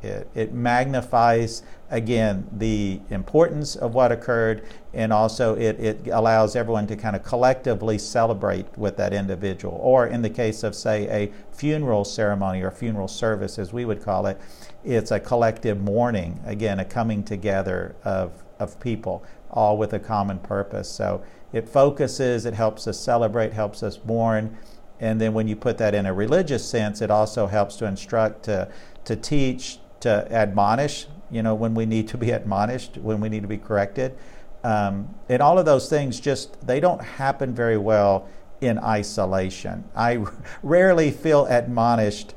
[0.04, 6.86] It, it magnifies, again, the importance of what occurred, and also it, it allows everyone
[6.88, 9.78] to kind of collectively celebrate with that individual.
[9.82, 14.04] Or in the case of, say, a funeral ceremony or funeral service, as we would
[14.04, 14.40] call it,
[14.84, 20.40] it's a collective mourning, again, a coming together of, of people, all with a common
[20.40, 20.90] purpose.
[20.90, 21.24] So
[21.54, 24.58] it focuses, it helps us celebrate, helps us mourn.
[25.00, 28.44] And then when you put that in a religious sense, it also helps to instruct,
[28.44, 28.70] to,
[29.06, 33.42] to teach, to admonish, you know, when we need to be admonished, when we need
[33.42, 34.18] to be corrected.
[34.64, 38.28] Um, and all of those things just, they don't happen very well
[38.62, 39.84] in isolation.
[39.96, 40.26] I
[40.64, 42.34] rarely feel admonished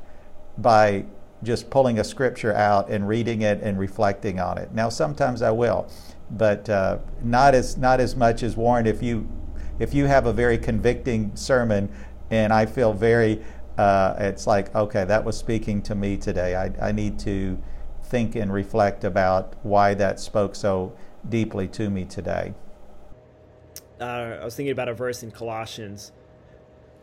[0.57, 1.05] by
[1.43, 4.71] just pulling a scripture out and reading it and reflecting on it.
[4.73, 5.89] Now, sometimes I will,
[6.29, 8.85] but uh, not as not as much as Warren.
[8.85, 9.27] If you
[9.79, 11.89] if you have a very convicting sermon,
[12.29, 13.41] and I feel very
[13.77, 16.55] uh, it's like, okay, that was speaking to me today.
[16.55, 17.57] I, I need to
[18.11, 20.93] think and reflect about why that spoke so
[21.29, 22.53] deeply to me today.
[24.01, 26.11] Uh, I was thinking about a verse in Colossians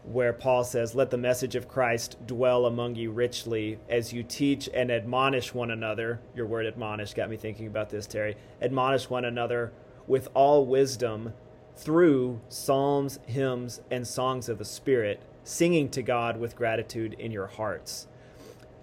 [0.04, 4.68] where Paul says, Let the message of Christ dwell among you richly as you teach
[4.74, 6.20] and admonish one another.
[6.34, 8.36] Your word admonish got me thinking about this, Terry.
[8.60, 9.72] Admonish one another
[10.06, 11.32] with all wisdom
[11.74, 17.46] through psalms, hymns, and songs of the Spirit singing to God with gratitude in your
[17.46, 18.06] hearts.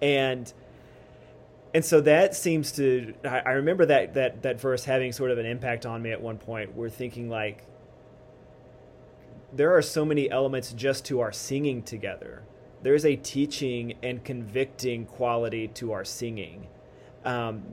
[0.02, 0.52] And
[1.76, 5.36] and so that seems to I, I remember that that that verse having sort of
[5.36, 6.74] an impact on me at one point.
[6.74, 7.66] We're thinking like
[9.52, 12.44] there are so many elements just to our singing together.
[12.82, 16.66] There's a teaching and convicting quality to our singing.
[17.26, 17.64] Um,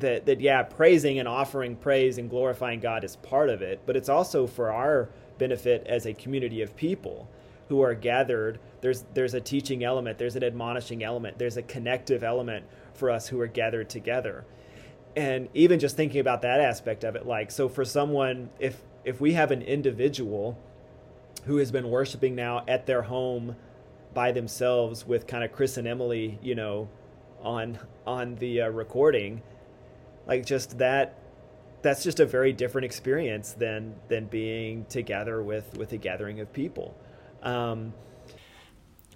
[0.00, 3.96] that that yeah, praising and offering praise and glorifying God is part of it, but
[3.96, 7.28] it's also for our benefit as a community of people
[7.68, 12.24] who are gathered, there's there's a teaching element, there's an admonishing element, there's a connective
[12.24, 14.44] element for us who are gathered together.
[15.16, 19.20] And even just thinking about that aspect of it, like so for someone, if if
[19.20, 20.58] we have an individual
[21.44, 23.54] who has been worshiping now at their home
[24.14, 26.88] by themselves with kind of Chris and Emily, you know,
[27.42, 29.42] on on the uh, recording,
[30.26, 31.18] like just that
[31.82, 36.52] that's just a very different experience than than being together with with a gathering of
[36.52, 36.96] people.
[37.42, 37.92] Um,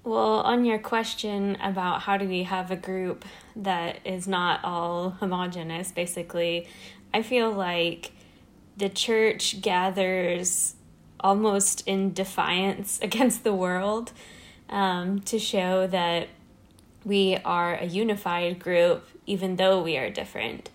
[0.08, 5.10] well, on your question about how do we have a group that is not all
[5.10, 6.66] homogenous, basically,
[7.12, 8.12] I feel like
[8.78, 10.76] the church gathers
[11.20, 14.12] almost in defiance against the world
[14.70, 16.28] um, to show that
[17.04, 20.70] we are a unified group, even though we are different.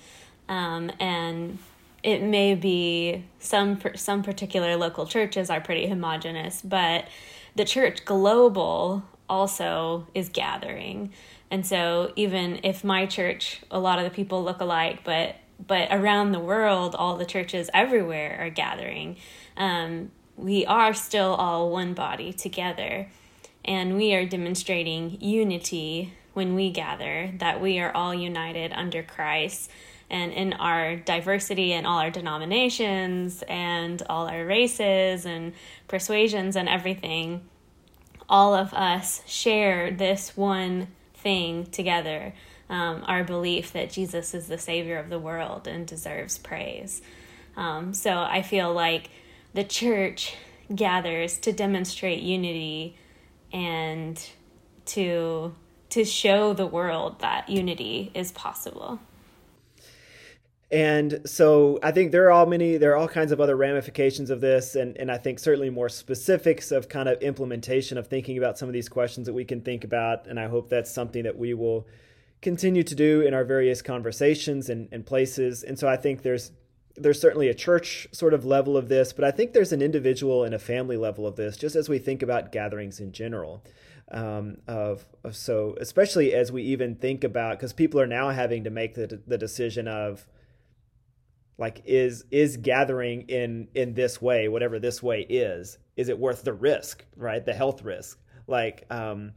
[0.47, 1.57] Um, and
[2.03, 7.05] it may be some some particular local churches are pretty homogenous, but
[7.55, 11.11] the church global also is gathering.
[11.49, 15.87] And so even if my church, a lot of the people look alike, but but
[15.91, 19.15] around the world, all the churches everywhere are gathering.
[19.55, 23.07] Um, we are still all one body together,
[23.63, 27.31] and we are demonstrating unity when we gather.
[27.37, 29.69] That we are all united under Christ
[30.09, 35.53] and in our diversity and all our denominations and all our races and
[35.87, 37.41] persuasions and everything,
[38.29, 42.33] all of us share this one thing together
[42.69, 47.01] um, our belief that Jesus is the Savior of the world and deserves praise.
[47.55, 49.09] Um, so I feel like
[49.53, 50.35] the church
[50.73, 52.97] gathers to demonstrate unity
[53.51, 54.19] and
[54.85, 55.53] to
[55.89, 58.99] to show the world that unity is possible.
[60.73, 64.31] And so I think there are all many, there are all kinds of other ramifications
[64.31, 68.39] of this, and, and I think certainly more specifics of kind of implementation of thinking
[68.39, 70.25] about some of these questions that we can think about.
[70.25, 71.85] And I hope that's something that we will
[72.41, 75.61] continue to do in our various conversations and, and places.
[75.61, 76.51] And so I think there's
[76.95, 80.43] there's certainly a church sort of level of this, but I think there's an individual
[80.43, 83.63] and a family level of this, just as we think about gatherings in general.
[84.11, 88.63] Um, of, of so especially as we even think about because people are now having
[88.63, 90.25] to make the the decision of
[91.63, 96.43] like is is gathering in in this way whatever this way is is it worth
[96.43, 99.31] the risk right the health risk like um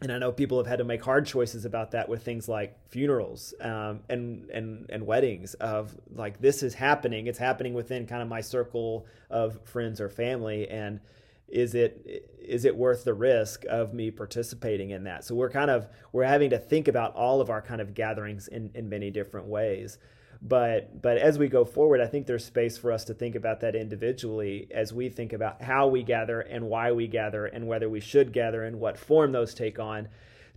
[0.00, 2.76] and I know people have had to make hard choices about that with things like
[2.88, 5.54] funerals um, and and and weddings.
[5.54, 10.08] Of like this is happening, it's happening within kind of my circle of friends or
[10.08, 11.00] family, and
[11.48, 15.24] is it is it worth the risk of me participating in that?
[15.24, 18.46] So we're kind of we're having to think about all of our kind of gatherings
[18.46, 19.98] in in many different ways.
[20.40, 23.60] But but as we go forward, I think there's space for us to think about
[23.60, 27.88] that individually as we think about how we gather and why we gather and whether
[27.88, 30.08] we should gather and what form those take on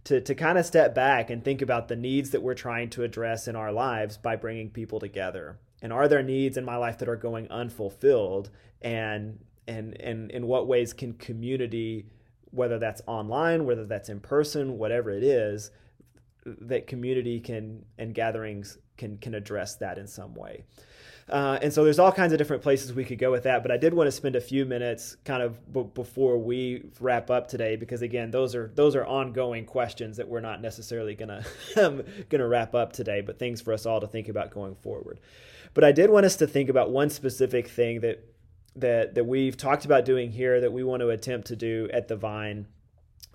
[0.04, 3.04] to, to kind of step back and think about the needs that we're trying to
[3.04, 5.60] address in our lives by bringing people together.
[5.82, 8.50] And are there needs in my life that are going unfulfilled?
[8.82, 12.08] And and and in what ways can community,
[12.52, 15.72] whether that's online, whether that's in person, whatever it is,
[16.46, 20.64] that community can and gatherings can can address that in some way.
[21.28, 23.64] Uh, and so there's all kinds of different places we could go with that.
[23.64, 27.32] But I did want to spend a few minutes kind of b- before we wrap
[27.32, 31.44] up today, because again, those are those are ongoing questions that we're not necessarily gonna
[31.82, 35.20] um, gonna wrap up today, but things for us all to think about going forward.
[35.74, 38.24] But I did want us to think about one specific thing that
[38.76, 42.08] that that we've talked about doing here that we want to attempt to do at
[42.08, 42.68] the Vine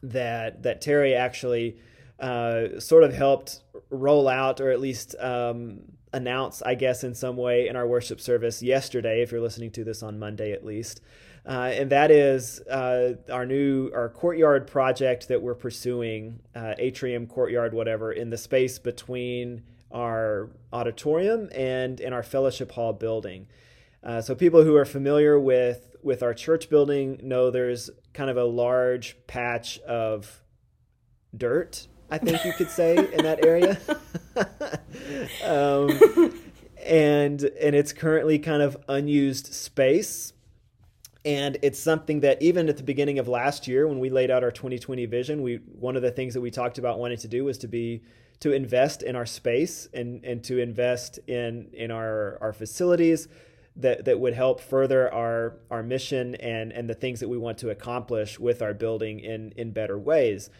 [0.02, 1.78] that that Terry actually
[2.18, 5.80] uh, sort of helped roll out or at least um,
[6.12, 9.84] announce, I guess, in some way in our worship service yesterday, if you're listening to
[9.84, 11.00] this on Monday at least.
[11.44, 17.26] Uh, and that is uh, our new our courtyard project that we're pursuing, uh, atrium,
[17.26, 19.62] courtyard, whatever, in the space between
[19.92, 23.46] our auditorium and in our fellowship hall building.
[24.02, 28.36] Uh, so people who are familiar with with our church building know there's kind of
[28.36, 30.42] a large patch of
[31.36, 33.78] dirt I think you could say in that area.
[35.44, 36.40] um,
[36.84, 40.32] and and it's currently kind of unused space.
[41.24, 44.44] And it's something that even at the beginning of last year, when we laid out
[44.44, 47.44] our 2020 vision, we one of the things that we talked about wanting to do
[47.44, 48.02] was to be
[48.40, 53.28] to invest in our space and and to invest in in our our facilities
[53.74, 57.58] that that would help further our our mission and and the things that we want
[57.58, 60.50] to accomplish with our building in in better ways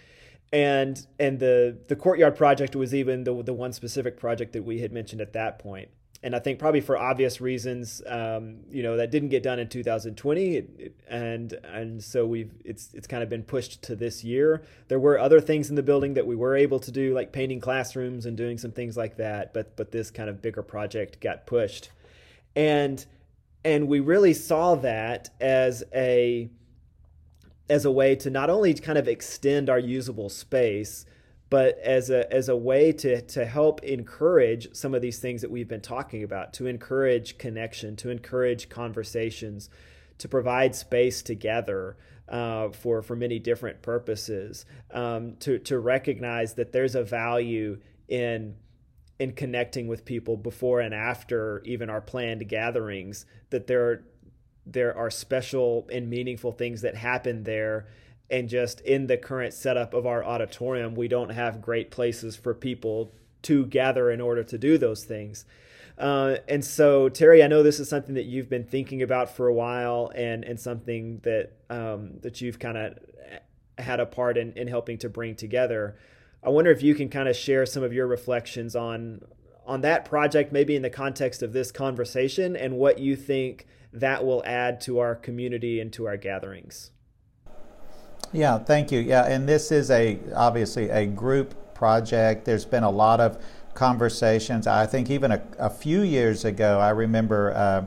[0.53, 4.81] and and the the courtyard project was even the the one specific project that we
[4.81, 5.89] had mentioned at that point.
[6.23, 9.69] And I think probably for obvious reasons, um, you know, that didn't get done in
[9.69, 14.25] 2020, it, it, and and so we've it's it's kind of been pushed to this
[14.25, 14.63] year.
[14.89, 17.61] There were other things in the building that we were able to do, like painting
[17.61, 21.47] classrooms and doing some things like that, but but this kind of bigger project got
[21.47, 21.91] pushed,
[22.55, 23.05] and
[23.65, 26.49] and we really saw that as a
[27.69, 31.05] as a way to not only kind of extend our usable space,
[31.49, 35.51] but as a as a way to to help encourage some of these things that
[35.51, 39.71] we've been talking about, to encourage connection, to encourage conversations,
[40.19, 41.97] to provide space together
[42.29, 48.57] uh, for for many different purposes, um, to to recognize that there's a value in
[49.19, 54.05] in connecting with people before and after even our planned gatherings that there
[54.67, 57.87] there are special and meaningful things that happen there.
[58.29, 62.55] And just in the current setup of our auditorium we don't have great places for
[62.55, 63.13] people
[63.43, 65.45] to gather in order to do those things.
[65.97, 69.49] Uh, and so terry i know this is something that you've been thinking about for
[69.49, 72.99] a while and and something that um, that you've kind of
[73.79, 75.97] had a part in, in helping to bring together.
[76.43, 79.23] I wonder if you can kind of share some of your reflections on
[79.67, 83.67] on that project maybe in the context of this conversation and what you think
[84.01, 86.91] that will add to our community and to our gatherings.
[88.33, 89.01] Yeah, thank you.
[89.01, 92.45] Yeah, and this is a obviously a group project.
[92.45, 93.43] There's been a lot of
[93.75, 94.67] conversations.
[94.67, 97.87] I think even a, a few years ago, I remember uh,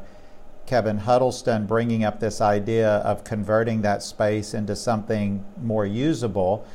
[0.66, 6.66] Kevin Huddleston bringing up this idea of converting that space into something more usable.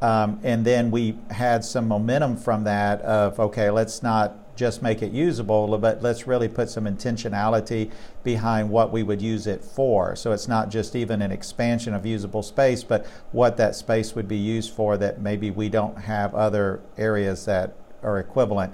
[0.00, 5.02] Um, and then we had some momentum from that of okay, let's not just make
[5.02, 7.90] it usable, but let's really put some intentionality
[8.22, 10.14] behind what we would use it for.
[10.16, 14.28] So it's not just even an expansion of usable space, but what that space would
[14.28, 18.72] be used for that maybe we don't have other areas that are equivalent.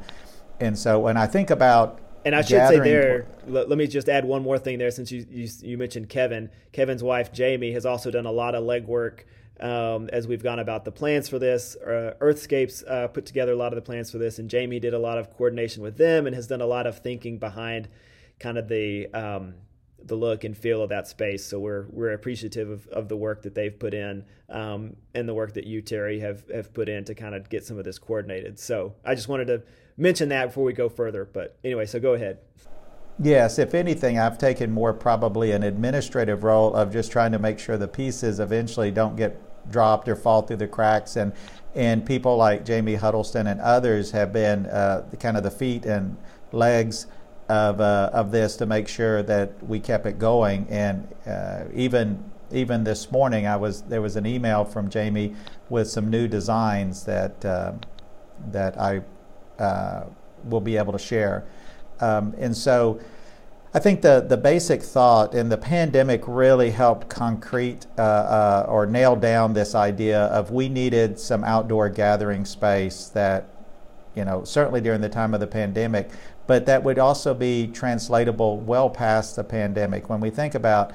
[0.61, 4.27] And so when I think about and I should say there, let, me just add
[4.27, 6.51] one more thing there since you, you, you mentioned Kevin.
[6.71, 9.21] Kevin's wife Jamie has also done a lot of legwork
[9.61, 11.77] um, as we've gone about the plans for this.
[11.77, 14.95] Uh, Earthscapes uh, put together a lot of the plans for this, and Jamie did
[14.95, 17.89] a lot of coordination with them and has done a lot of thinking behind
[18.39, 19.55] kind of the um,
[20.03, 21.45] the look and feel of that space.
[21.45, 25.35] So we're we're appreciative of, of the work that they've put in um, and the
[25.35, 27.99] work that you Terry have have put in to kind of get some of this
[27.99, 28.59] coordinated.
[28.59, 29.63] So I just wanted to
[29.97, 31.29] mention that before we go further.
[31.31, 32.39] But anyway, so go ahead.
[33.23, 37.59] Yes, if anything, I've taken more probably an administrative role of just trying to make
[37.59, 39.39] sure the pieces eventually don't get
[39.69, 41.17] dropped or fall through the cracks.
[41.17, 41.33] And,
[41.75, 46.17] and people like Jamie Huddleston and others have been uh, kind of the feet and
[46.53, 47.07] legs
[47.49, 50.67] of, uh, of this to make sure that we kept it going.
[50.71, 55.37] And uh, even even this morning, I was there was an email from Jamie
[55.69, 57.73] with some new designs that uh,
[58.51, 59.03] that I
[59.59, 60.07] uh,
[60.45, 61.45] will be able to share.
[62.01, 63.01] Um, and so
[63.73, 68.85] I think the, the basic thought and the pandemic really helped concrete uh, uh, or
[68.85, 73.49] nail down this idea of we needed some outdoor gathering space that,
[74.17, 76.11] you know, certainly during the time of the pandemic,
[76.49, 80.09] but that would also be translatable well past the pandemic.
[80.09, 80.91] When we think about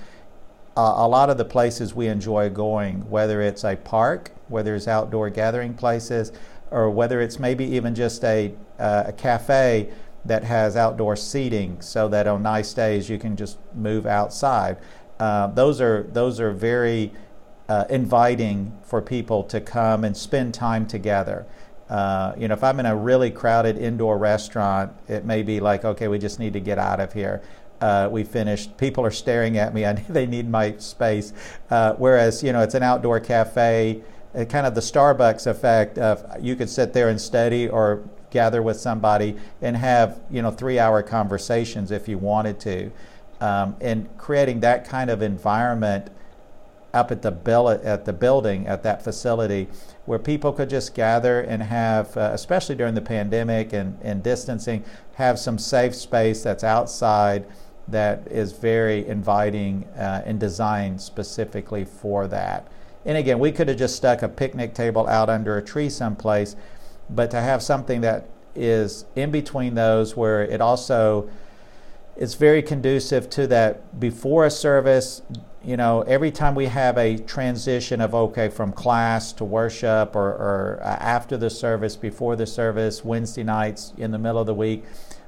[0.75, 4.89] uh, a lot of the places we enjoy going, whether it's a park, whether it's
[4.89, 6.33] outdoor gathering places,
[6.71, 9.89] or whether it's maybe even just a, uh, a cafe
[10.25, 14.77] that has outdoor seating so that on nice days you can just move outside.
[15.19, 17.11] Uh, those are those are very
[17.69, 21.45] uh, inviting for people to come and spend time together.
[21.89, 25.85] Uh, you know, if I'm in a really crowded indoor restaurant, it may be like,
[25.85, 27.41] okay, we just need to get out of here.
[27.79, 28.77] Uh, we finished.
[28.77, 29.85] People are staring at me.
[29.85, 31.33] I they need my space.
[31.69, 34.01] Uh, whereas, you know, it's an outdoor cafe.
[34.33, 38.03] Uh, kind of the Starbucks effect of you could sit there and study or
[38.35, 42.91] gather with somebody and have you know three hour conversations if you wanted to.
[43.39, 46.09] Um, and creating that kind of environment
[46.93, 49.67] up at the bill at the building at that facility
[50.05, 54.83] where people could just gather and have uh, especially during the pandemic and, and distancing
[55.15, 57.45] have some safe space that's outside
[57.87, 62.67] that is very inviting uh, and designed specifically for that.
[63.05, 66.55] And again we could have just stuck a picnic table out under a tree someplace
[67.09, 71.29] but to have something that is in between those where it also
[72.15, 75.21] is very conducive to that before a service
[75.63, 80.29] you know every time we have a transition of okay from class to worship or,
[80.29, 84.53] or uh, after the service before the service wednesday nights in the middle of the
[84.53, 84.85] week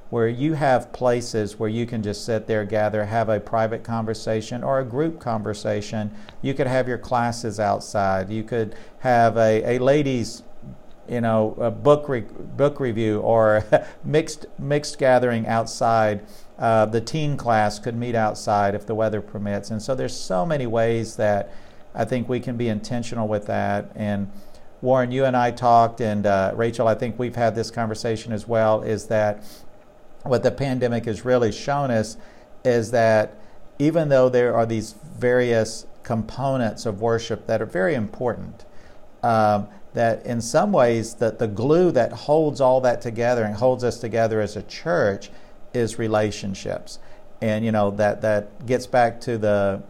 [0.10, 4.64] where you have places where you can just sit there gather have a private conversation
[4.64, 6.10] or a group conversation.
[6.42, 8.30] You could have your classes outside.
[8.30, 10.44] You could have a, a ladies
[11.10, 13.64] you know, a book re- book review or
[14.04, 16.26] mixed mixed gathering outside.
[16.58, 20.46] Uh, the teen class could meet outside if the weather permits, and so there's so
[20.46, 21.54] many ways that
[21.94, 23.92] I think we can be intentional with that.
[23.96, 24.32] And
[24.82, 28.48] Warren, you and I talked, and uh, Rachel, I think we've had this conversation as
[28.48, 28.82] well.
[28.82, 29.44] Is that
[30.24, 32.18] what the pandemic has really shown us
[32.66, 33.40] is that
[33.80, 38.64] even though there are these various components of worship that are very important.
[39.24, 39.68] Um,
[39.98, 44.00] that in some ways that the glue that holds all that together and holds us
[44.00, 45.32] together as a church
[45.74, 47.00] is relationships.
[47.42, 49.82] And you know that that gets back to the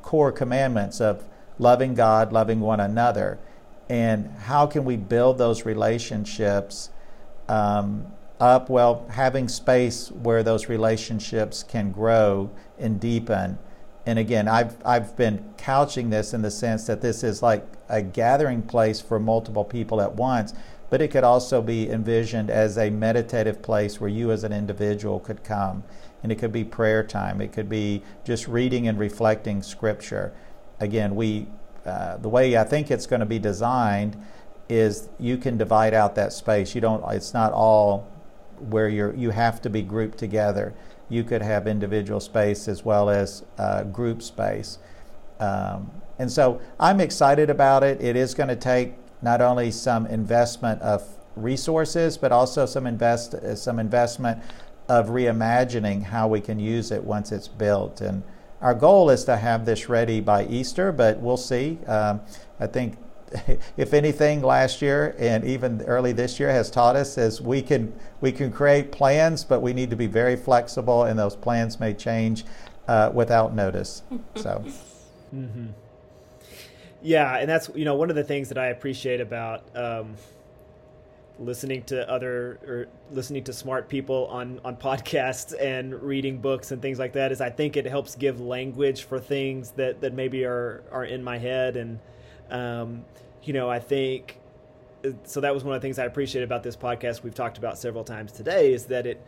[0.00, 1.24] core commandments of
[1.58, 3.38] loving god loving one another.
[3.90, 6.88] And how can we build those relationships
[7.50, 8.06] um,
[8.40, 8.70] up?
[8.70, 13.58] Well having space where those relationships can grow and deepen.
[14.06, 18.02] And again, I've I've been couching this in the sense that this is like a
[18.02, 20.52] gathering place for multiple people at once,
[20.90, 25.20] but it could also be envisioned as a meditative place where you as an individual
[25.20, 25.84] could come,
[26.24, 27.40] and it could be prayer time.
[27.40, 30.32] It could be just reading and reflecting Scripture.
[30.80, 31.46] Again, we
[31.86, 34.16] uh, the way I think it's going to be designed
[34.68, 36.74] is you can divide out that space.
[36.74, 37.04] You don't.
[37.12, 38.08] It's not all
[38.58, 40.74] where you're you have to be grouped together
[41.12, 44.78] you could have individual space as well as uh, group space.
[45.40, 45.90] Um,
[46.22, 48.00] and so I'm excited about it.
[48.00, 51.02] It is going to take not only some investment of
[51.34, 54.40] resources, but also some invest some investment
[54.88, 58.00] of reimagining how we can use it once it's built.
[58.00, 58.22] And
[58.60, 61.78] our goal is to have this ready by Easter, but we'll see.
[61.88, 62.20] Um,
[62.60, 62.98] I think
[63.76, 67.92] if anything, last year and even early this year has taught us is we can
[68.20, 71.92] we can create plans, but we need to be very flexible, and those plans may
[71.92, 72.44] change
[72.86, 74.04] uh, without notice.
[74.36, 74.64] So.
[75.34, 75.68] Mm-hmm.
[77.02, 80.14] Yeah, and that's you know one of the things that I appreciate about um,
[81.38, 86.80] listening to other or listening to smart people on on podcasts and reading books and
[86.80, 90.44] things like that is I think it helps give language for things that that maybe
[90.44, 91.98] are are in my head and
[92.50, 93.04] um,
[93.42, 94.38] you know, I think
[95.24, 95.40] so.
[95.40, 97.22] That was one of the things I appreciate about this podcast.
[97.22, 99.20] We've talked about several times today is that it,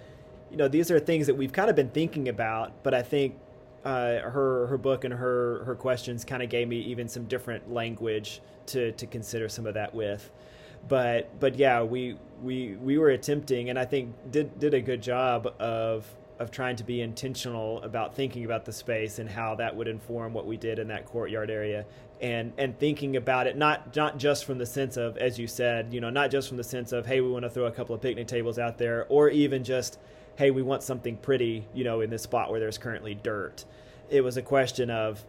[0.51, 3.37] you know, these are things that we've kind of been thinking about, but I think
[3.85, 7.73] uh, her her book and her her questions kind of gave me even some different
[7.73, 10.31] language to to consider some of that with.
[10.89, 15.03] But but yeah, we we we were attempting, and I think did did a good
[15.03, 16.07] job of
[16.39, 20.33] of trying to be intentional about thinking about the space and how that would inform
[20.33, 21.85] what we did in that courtyard area
[22.21, 25.95] and and thinking about it not not just from the sense of as you said
[25.95, 27.95] you know not just from the sense of hey we want to throw a couple
[27.95, 29.99] of picnic tables out there or even just
[30.37, 33.65] hey we want something pretty you know in this spot where there's currently dirt
[34.11, 35.25] it was a question of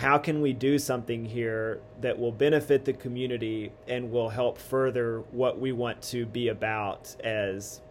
[0.00, 5.20] how can we do something here that will benefit the community and will help further
[5.30, 7.82] what we want to be about as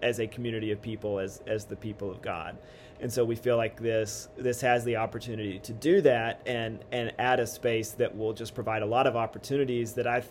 [0.00, 2.56] as a community of people as as the people of God.
[3.00, 7.12] And so we feel like this this has the opportunity to do that and and
[7.18, 10.22] add a space that will just provide a lot of opportunities that I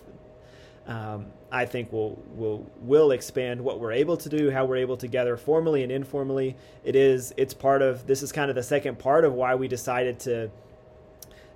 [0.90, 4.98] um, I think will will will expand what we're able to do, how we're able
[4.98, 6.56] to gather formally and informally.
[6.84, 9.68] It is it's part of this is kind of the second part of why we
[9.68, 10.50] decided to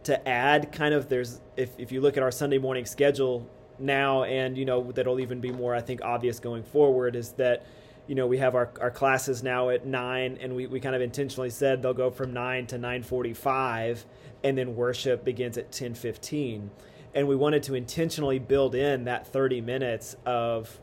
[0.04, 4.24] to add kind of there's if if you look at our Sunday morning schedule now
[4.24, 7.66] and you know that'll even be more I think obvious going forward is that
[8.06, 11.02] you know we have our, our classes now at 9 and we, we kind of
[11.02, 14.04] intentionally said they'll go from 9 to 9.45
[14.44, 16.70] and then worship begins at 10.15
[17.16, 20.80] and we wanted to intentionally build in that 30 minutes of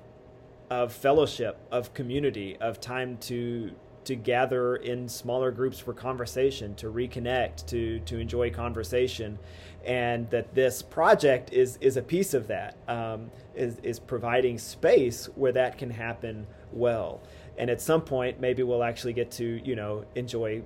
[0.71, 3.73] of fellowship of community of time to
[4.05, 9.39] to gather in smaller groups for conversation to reconnect to to enjoy conversation
[9.85, 15.27] and that this project is is a piece of that um, is is providing space
[15.35, 17.21] where that can happen well.
[17.57, 20.63] And at some point, maybe we'll actually get to you know enjoy.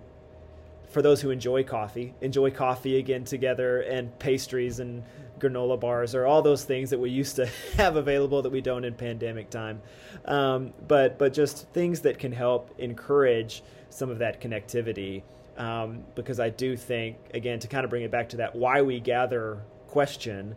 [0.90, 5.02] For those who enjoy coffee, enjoy coffee again together, and pastries and
[5.44, 8.84] granola bars, or all those things that we used to have available that we don't
[8.84, 9.82] in pandemic time.
[10.24, 15.22] Um, but but just things that can help encourage some of that connectivity
[15.56, 18.82] um, because I do think, again, to kind of bring it back to that why
[18.82, 20.56] we gather question,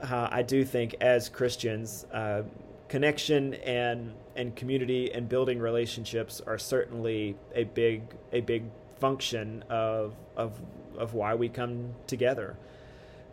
[0.00, 2.42] uh, I do think as Christians, uh,
[2.88, 8.02] connection and and community and building relationships are certainly a big
[8.32, 8.64] a big
[8.98, 10.60] function of of
[10.96, 12.56] of why we come together.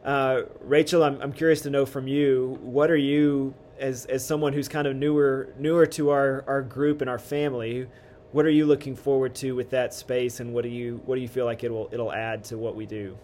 [0.03, 4.53] Uh, Rachel, I'm I'm curious to know from you, what are you as as someone
[4.53, 7.87] who's kind of newer newer to our our group and our family?
[8.31, 11.21] what are you looking forward to with that space and what do you what do
[11.21, 13.17] you feel like it will it'll add to what we do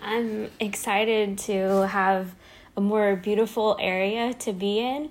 [0.00, 2.34] i'm excited to have
[2.76, 5.10] a more beautiful area to be in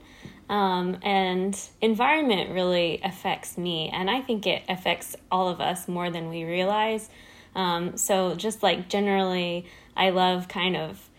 [0.50, 6.10] um, and environment really affects me and i think it affects all of us more
[6.10, 7.10] than we realize
[7.54, 9.66] um, so just like generally
[10.02, 11.10] i love kind of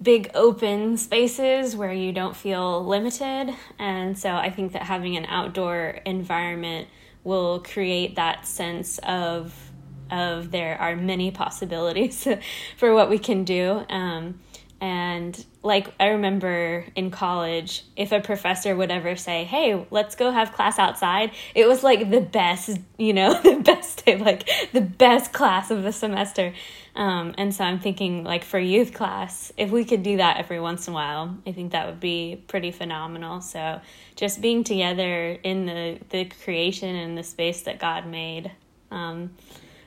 [0.00, 3.54] big open spaces where you don't feel limited.
[3.78, 6.88] And so I think that having an outdoor environment
[7.24, 9.54] will create that sense of
[10.08, 12.28] of there are many possibilities
[12.76, 13.84] for what we can do.
[13.88, 14.38] Um,
[14.80, 20.30] and like I remember in college, if a professor would ever say, "Hey, let's go
[20.30, 24.82] have class outside," it was like the best, you know, the best day, like the
[24.82, 26.52] best class of the semester.
[26.96, 30.58] Um, and so I'm thinking, like for youth class, if we could do that every
[30.58, 33.42] once in a while, I think that would be pretty phenomenal.
[33.42, 33.80] So
[34.16, 38.50] just being together in the the creation and the space that God made,
[38.90, 39.30] um,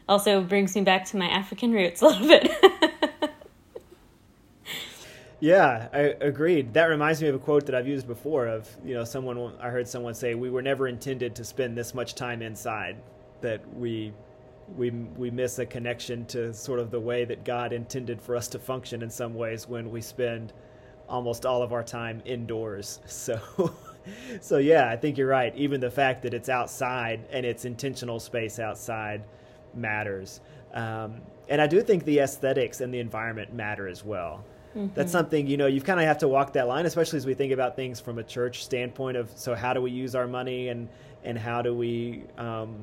[0.07, 2.51] also brings me back to my African roots a little bit.
[5.41, 6.73] Yeah, I agreed.
[6.73, 9.69] That reminds me of a quote that I've used before of, you know, someone I
[9.69, 12.97] heard someone say we were never intended to spend this much time inside
[13.41, 14.11] that we
[14.77, 18.47] we we miss a connection to sort of the way that God intended for us
[18.49, 20.53] to function in some ways when we spend
[21.07, 22.99] almost all of our time indoors.
[23.07, 23.73] So
[24.41, 25.55] so yeah, I think you're right.
[25.55, 29.23] Even the fact that it's outside and it's intentional space outside
[29.73, 30.41] matters.
[30.73, 34.43] Um, and I do think the aesthetics and the environment matter as well.
[34.75, 34.93] Mm-hmm.
[34.93, 37.33] That's something you know you kind of have to walk that line, especially as we
[37.33, 40.69] think about things from a church standpoint of so how do we use our money
[40.69, 40.87] and
[41.23, 42.77] and how do we um,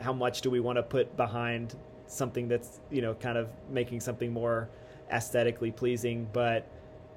[0.00, 1.76] how much do we want to put behind
[2.06, 4.68] something that's you know kind of making something more
[5.12, 6.66] aesthetically pleasing, but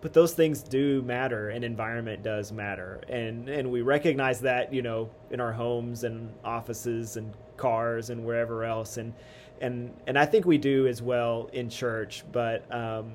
[0.02, 4.82] but those things do matter and environment does matter and and we recognize that you
[4.82, 9.14] know in our homes and offices and cars and wherever else and
[9.62, 13.14] and and I think we do as well in church but um,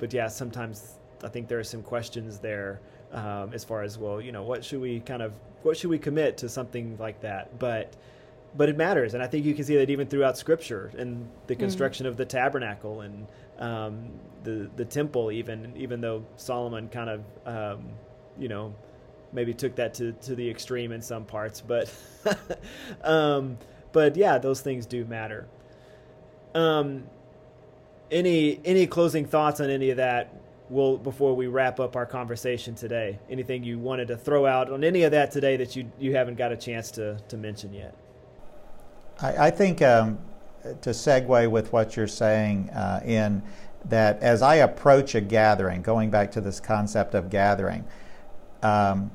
[0.00, 2.80] but yeah, sometimes I think there are some questions there
[3.12, 5.32] um, as far as well, you know, what should we kind of
[5.62, 7.58] what should we commit to something like that?
[7.58, 7.94] But
[8.56, 11.54] but it matters, and I think you can see that even throughout Scripture and the
[11.54, 11.60] mm-hmm.
[11.60, 12.12] construction mm-hmm.
[12.12, 13.26] of the tabernacle and
[13.58, 14.10] um,
[14.42, 17.90] the the temple, even even though Solomon kind of um,
[18.38, 18.74] you know
[19.32, 21.92] maybe took that to, to the extreme in some parts, but
[23.04, 23.56] um,
[23.92, 25.46] but yeah, those things do matter.
[26.54, 27.04] Um,
[28.10, 30.34] any any closing thoughts on any of that?
[30.68, 33.18] Will before we wrap up our conversation today.
[33.28, 36.36] Anything you wanted to throw out on any of that today that you you haven't
[36.36, 37.94] got a chance to to mention yet?
[39.22, 40.18] I, I think um,
[40.82, 43.42] to segue with what you're saying uh, in
[43.86, 47.84] that as I approach a gathering, going back to this concept of gathering,
[48.62, 49.10] um,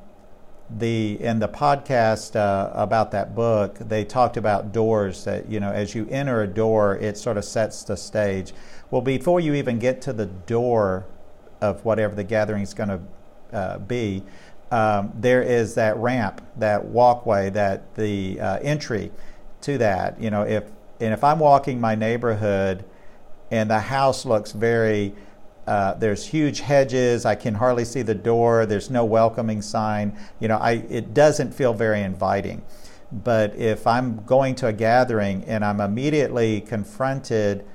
[0.78, 5.72] the in the podcast uh, about that book, they talked about doors that you know
[5.72, 8.54] as you enter a door, it sort of sets the stage.
[8.90, 11.06] Well, before you even get to the door
[11.62, 13.00] of whatever the gathering is going to
[13.56, 14.24] uh, be,
[14.72, 19.12] um, there is that ramp, that walkway, that the uh, entry
[19.66, 20.20] to that.
[20.22, 20.64] You know, if
[21.00, 22.86] and if I'm walking my neighborhood
[23.52, 25.14] and the house looks very
[25.68, 27.26] uh, there's huge hedges.
[27.26, 28.66] I can hardly see the door.
[28.66, 30.18] There's no welcoming sign.
[30.40, 32.62] You know, I, it doesn't feel very inviting.
[33.12, 37.66] But if I'm going to a gathering and I'm immediately confronted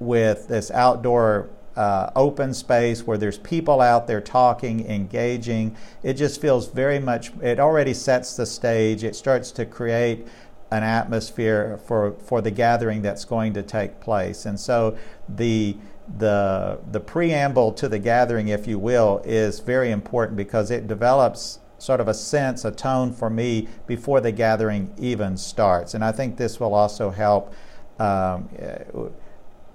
[0.00, 6.40] with this outdoor uh, open space where there's people out there talking, engaging, it just
[6.40, 9.04] feels very much, it already sets the stage.
[9.04, 10.26] It starts to create
[10.70, 14.44] an atmosphere for, for the gathering that's going to take place.
[14.46, 14.96] And so
[15.28, 15.76] the
[16.16, 21.60] the the preamble to the gathering, if you will, is very important because it develops
[21.78, 25.94] sort of a sense, a tone for me before the gathering even starts.
[25.94, 27.54] And I think this will also help.
[27.98, 28.48] Um,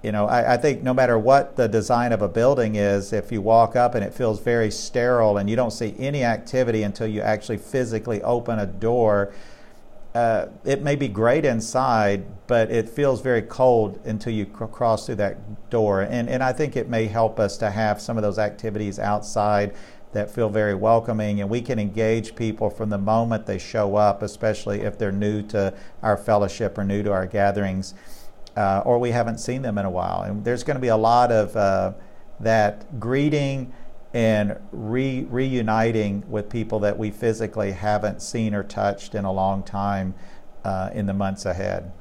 [0.02, 3.32] you know, I, I, think no matter what the design of a building is, if
[3.32, 7.06] you walk up and it feels very sterile and you don't see any activity until
[7.06, 9.32] you actually physically open a door,
[10.14, 15.06] uh, it may be great inside, but it feels very cold until you cr- cross
[15.06, 16.02] through that door.
[16.02, 19.74] And, and I think it may help us to have some of those activities outside
[20.12, 24.22] that feel very welcoming, and we can engage people from the moment they show up,
[24.22, 27.94] especially if they're new to our fellowship or new to our gatherings,
[28.56, 30.22] uh, or we haven't seen them in a while.
[30.22, 31.92] And there's going to be a lot of uh,
[32.38, 33.72] that greeting
[34.14, 39.62] and re- reuniting with people that we physically haven't seen or touched in a long
[39.64, 40.14] time
[40.64, 41.92] uh, in the months ahead.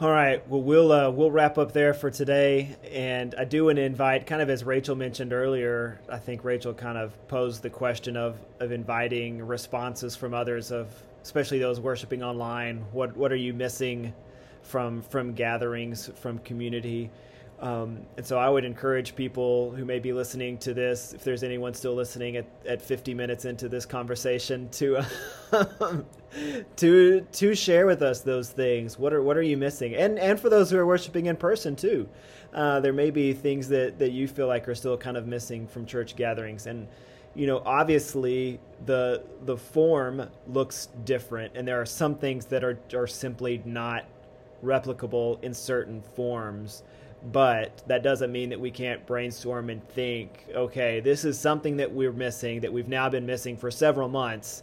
[0.00, 0.48] All right.
[0.48, 4.26] Well, we'll uh, we'll wrap up there for today, and I do want to invite,
[4.26, 6.00] kind of as Rachel mentioned earlier.
[6.08, 10.86] I think Rachel kind of posed the question of of inviting responses from others, of
[11.22, 12.84] especially those worshiping online.
[12.92, 14.14] What what are you missing
[14.62, 17.10] from from gatherings, from community?
[17.60, 21.42] Um, and so I would encourage people who may be listening to this, if there's
[21.42, 25.02] anyone still listening at, at 50 minutes into this conversation, to
[26.76, 28.96] to to share with us those things.
[28.96, 29.96] What are what are you missing?
[29.96, 32.08] And and for those who are worshiping in person too,
[32.54, 35.66] uh, there may be things that that you feel like are still kind of missing
[35.66, 36.66] from church gatherings.
[36.66, 36.86] And
[37.34, 42.78] you know, obviously the the form looks different, and there are some things that are
[42.94, 44.04] are simply not
[44.62, 46.82] replicable in certain forms
[47.32, 51.92] but that doesn't mean that we can't brainstorm and think okay this is something that
[51.92, 54.62] we're missing that we've now been missing for several months.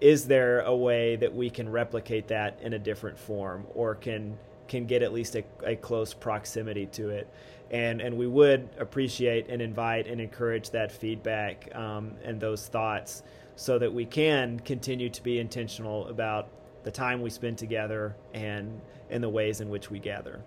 [0.00, 4.36] Is there a way that we can replicate that in a different form or can
[4.66, 7.28] can get at least a, a close proximity to it?
[7.70, 13.22] And and we would appreciate and invite and encourage that feedback um, and those thoughts
[13.56, 16.48] so that we can continue to be intentional about
[16.82, 18.80] the time we spend together and
[19.10, 20.42] and the ways in which we gather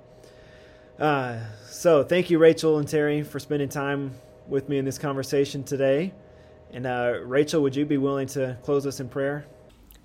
[0.99, 4.15] uh, so thank you, Rachel and Terry, for spending time
[4.47, 6.13] with me in this conversation today.
[6.71, 9.45] And uh, Rachel, would you be willing to close us in prayer?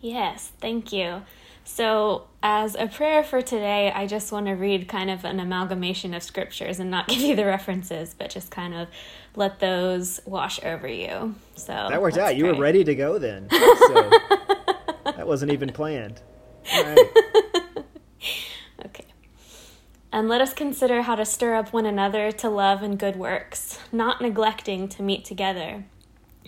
[0.01, 1.23] Yes, thank you.
[1.65, 6.13] So, as a prayer for today, I just want to read kind of an amalgamation
[6.13, 8.89] of scriptures and not give you the references, but just kind of
[9.37, 11.37] let those wash over you.
[11.55, 12.37] So that worked out.
[12.37, 13.49] You were ready to go then.
[15.05, 16.23] So that wasn't even planned.
[16.73, 16.99] All right.
[20.15, 23.79] And let us consider how to stir up one another to love and good works,
[23.91, 25.85] not neglecting to meet together,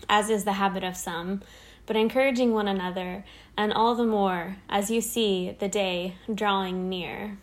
[0.07, 1.41] as is the habit of some,
[1.87, 3.25] but encouraging one another,
[3.57, 7.39] and all the more as you see the day drawing near.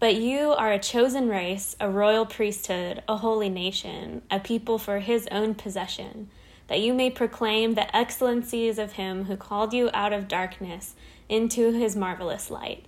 [0.00, 4.98] But you are a chosen race, a royal priesthood, a holy nation, a people for
[4.98, 6.28] his own possession,
[6.66, 10.96] that you may proclaim the excellencies of him who called you out of darkness
[11.28, 12.84] into his marvelous light.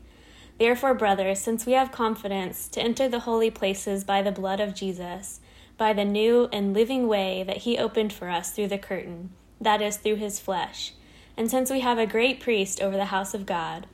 [0.59, 4.74] Therefore, brothers, since we have confidence to enter the holy places by the blood of
[4.74, 5.40] Jesus,
[5.76, 9.30] by the new and living way that he opened for us through the curtain,
[9.61, 10.92] that is, through his flesh,
[11.36, 13.86] and since we have a great priest over the house of God,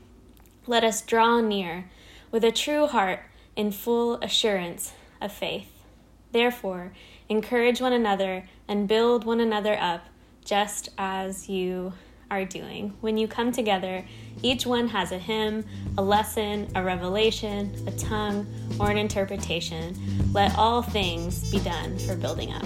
[0.67, 1.91] let us draw near
[2.31, 3.21] with a true heart
[3.57, 5.83] in full assurance of faith.
[6.31, 6.93] Therefore,
[7.29, 10.07] encourage one another and build one another up,
[10.45, 11.95] just as you
[12.33, 12.95] are doing.
[13.03, 14.05] When you come together,
[14.43, 15.65] each one has a hymn,
[15.99, 18.47] a lesson, a revelation, a tongue,
[18.81, 19.95] or an interpretation.
[20.33, 22.65] Let all things be done for building up.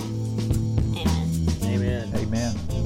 [0.97, 1.49] Amen.
[1.65, 2.11] Amen.
[2.15, 2.86] Amen.